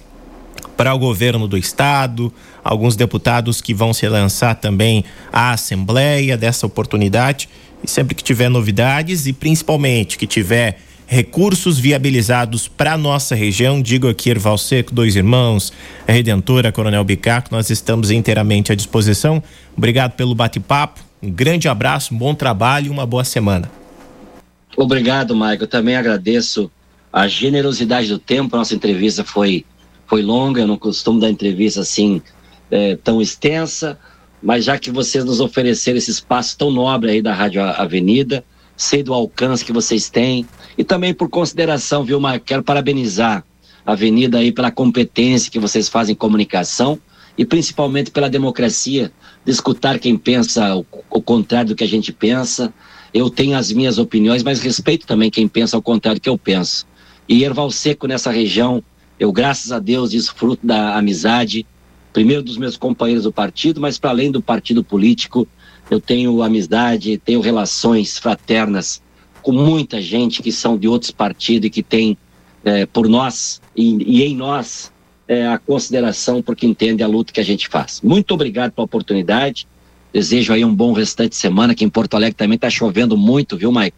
para 0.78 0.94
o 0.94 0.98
governo 0.98 1.46
do 1.46 1.58
estado, 1.58 2.32
alguns 2.64 2.96
deputados 2.96 3.60
que 3.60 3.74
vão 3.74 3.94
se 3.94 4.08
lançar 4.08 4.56
também 4.56 5.04
à 5.34 5.52
Assembleia 5.52 6.38
dessa 6.38 6.66
oportunidade. 6.66 7.50
E 7.84 7.90
sempre 7.90 8.16
que 8.16 8.24
tiver 8.24 8.48
novidades 8.48 9.28
e 9.28 9.34
principalmente 9.34 10.18
que 10.18 10.26
tiver 10.26 10.80
recursos 11.06 11.78
viabilizados 11.78 12.70
para 12.70 12.98
nossa 12.98 13.36
região. 13.36 13.82
Digo 13.82 14.08
aqui, 14.08 14.30
Erval 14.30 14.58
Seco, 14.58 14.96
Dois 14.96 15.18
Irmãos, 15.18 15.74
Redentora, 16.08 16.72
Coronel 16.72 17.04
Bicaco, 17.04 17.50
nós 17.52 17.70
estamos 17.70 18.12
inteiramente 18.12 18.72
à 18.72 18.76
disposição. 18.76 19.44
Obrigado 19.76 20.14
pelo 20.14 20.34
bate-papo, 20.34 21.02
um 21.24 21.32
grande 21.32 21.70
abraço, 21.70 22.14
um 22.14 22.18
bom 22.18 22.36
trabalho 22.36 22.88
e 22.88 22.90
uma 22.90 23.06
boa 23.06 23.24
semana. 23.24 23.72
Obrigado, 24.76 25.34
Maicon. 25.34 25.66
Também 25.66 25.96
agradeço 25.96 26.70
a 27.12 27.30
generosidade 27.30 28.10
do 28.10 28.20
tempo. 28.20 28.58
Nossa 28.58 28.76
entrevista 28.76 29.24
foi, 29.24 29.64
foi 30.06 30.22
longa, 30.22 30.62
eu 30.62 30.68
não 30.68 30.78
costumo 30.78 31.22
dar 31.22 31.30
entrevista 31.30 31.80
assim 31.80 32.22
é, 32.70 32.98
tão 32.98 33.22
extensa, 33.22 33.98
mas 34.42 34.66
já 34.66 34.78
que 34.78 34.92
vocês 34.92 35.24
nos 35.24 35.40
ofereceram 35.40 35.98
esse 35.98 36.12
espaço 36.12 36.58
tão 36.58 36.70
nobre 36.70 37.12
aí 37.12 37.22
da 37.22 37.34
Rádio 37.34 37.64
Avenida, 37.64 38.44
sei 38.76 39.02
do 39.02 39.14
alcance 39.14 39.64
que 39.64 39.72
vocês 39.72 40.10
têm 40.10 40.46
e 40.78 40.84
também 40.84 41.14
por 41.14 41.30
consideração, 41.30 42.04
viu, 42.04 42.20
Maicon? 42.20 42.46
Quero 42.46 42.64
parabenizar 42.64 43.46
a 43.86 43.94
Avenida 43.94 44.40
aí 44.40 44.52
pela 44.52 44.72
competência 44.72 45.50
que 45.50 45.60
vocês 45.60 45.88
fazem 45.88 46.12
em 46.12 46.18
comunicação 46.18 47.00
e 47.38 47.46
principalmente 47.46 48.12
pela 48.12 48.30
democracia 48.30 49.12
de 49.44 49.52
escutar 49.52 50.00
quem 50.00 50.18
pensa 50.18 50.76
o, 50.76 50.86
o 51.10 51.22
contrário 51.22 51.70
do 51.70 51.76
que 51.76 51.84
a 51.84 51.88
gente 51.88 52.12
pensa. 52.12 52.74
Eu 53.14 53.30
tenho 53.30 53.58
as 53.58 53.72
minhas 53.72 53.98
opiniões, 53.98 54.44
mas 54.44 54.60
respeito 54.60 55.06
também 55.06 55.30
quem 55.30 55.48
pensa 55.48 55.76
ao 55.76 55.82
contrário 55.82 56.20
do 56.20 56.24
que 56.24 56.30
eu 56.30 56.38
penso. 56.38 56.86
E 57.28 57.44
Erval 57.44 57.72
Seco 57.72 58.08
nessa 58.08 58.32
região, 58.32 58.84
eu 59.20 59.32
graças 59.32 59.72
a 59.72 59.80
Deus 59.80 60.12
desfruto 60.12 60.66
da 60.66 60.98
amizade, 60.98 61.66
primeiro 62.12 62.44
dos 62.44 62.58
meus 62.58 62.78
companheiros 62.78 63.24
do 63.24 63.32
partido, 63.32 63.82
mas 63.82 63.98
para 63.98 64.12
além 64.12 64.32
do 64.32 64.42
partido 64.42 64.84
político, 64.84 65.48
eu 65.90 66.00
tenho 66.00 66.42
amizade, 66.42 67.18
tenho 67.18 67.42
relações 67.42 68.18
fraternas 68.18 69.02
com 69.42 69.52
muita 69.52 70.02
gente 70.02 70.42
que 70.42 70.52
são 70.52 70.78
de 70.78 70.88
outros 70.88 71.12
partidos 71.12 71.68
e 71.68 71.70
que 71.70 71.84
tem 71.84 72.18
é, 72.64 72.86
por 72.86 73.10
nós 73.10 73.62
e, 73.76 73.98
e 74.04 74.24
em 74.24 74.36
nós 74.36 74.93
é, 75.28 75.48
a 75.48 75.58
consideração 75.58 76.42
porque 76.42 76.66
entende 76.66 77.04
a 77.04 77.08
luta 77.08 77.34
que 77.34 77.40
a 77.40 77.44
gente 77.44 77.68
faz. 77.68 78.02
Muito 78.02 78.34
obrigado 78.34 78.72
pela 78.72 78.86
oportunidade. 78.86 79.68
Desejo 80.12 80.54
aí 80.54 80.64
um 80.64 80.74
bom 80.74 80.94
restante 80.94 81.30
de 81.30 81.38
semana, 81.38 81.74
que 81.74 81.84
em 81.84 81.90
Porto 81.90 82.16
Alegre 82.16 82.36
também 82.36 82.56
está 82.56 82.70
chovendo 82.70 83.18
muito, 83.18 83.58
viu, 83.58 83.72
Maico? 83.72 83.98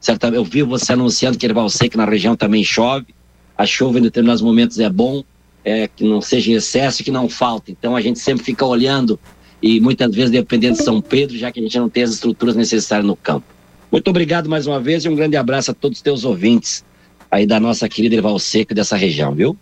Certamente, 0.00 0.38
eu 0.38 0.44
vi 0.44 0.62
você 0.62 0.94
anunciando 0.94 1.36
que 1.36 1.46
ser 1.68 1.88
que 1.88 1.96
na 1.96 2.06
região 2.06 2.34
também 2.34 2.64
chove. 2.64 3.14
A 3.58 3.66
chuva 3.66 3.98
em 3.98 4.02
determinados 4.02 4.40
momentos 4.40 4.78
é 4.78 4.88
bom, 4.88 5.22
é, 5.62 5.86
que 5.88 6.02
não 6.02 6.22
seja 6.22 6.52
excesso 6.52 7.02
e 7.02 7.04
que 7.04 7.10
não 7.10 7.28
falte. 7.28 7.70
Então 7.70 7.94
a 7.94 8.00
gente 8.00 8.18
sempre 8.18 8.42
fica 8.42 8.64
olhando 8.64 9.20
e 9.62 9.78
muitas 9.80 10.14
vezes 10.14 10.30
dependendo 10.30 10.78
de 10.78 10.84
São 10.84 11.02
Pedro, 11.02 11.36
já 11.36 11.52
que 11.52 11.60
a 11.60 11.62
gente 11.62 11.78
não 11.78 11.90
tem 11.90 12.02
as 12.02 12.10
estruturas 12.10 12.56
necessárias 12.56 13.06
no 13.06 13.14
campo. 13.14 13.46
Muito 13.92 14.08
obrigado 14.08 14.48
mais 14.48 14.66
uma 14.66 14.80
vez 14.80 15.04
e 15.04 15.08
um 15.08 15.14
grande 15.14 15.36
abraço 15.36 15.70
a 15.72 15.74
todos 15.74 15.98
os 15.98 16.02
teus 16.02 16.24
ouvintes 16.24 16.82
aí 17.30 17.46
da 17.46 17.60
nossa 17.60 17.88
querida 17.88 18.14
Erval 18.16 18.38
Seco 18.38 18.74
dessa 18.74 18.96
região, 18.96 19.34
viu? 19.34 19.56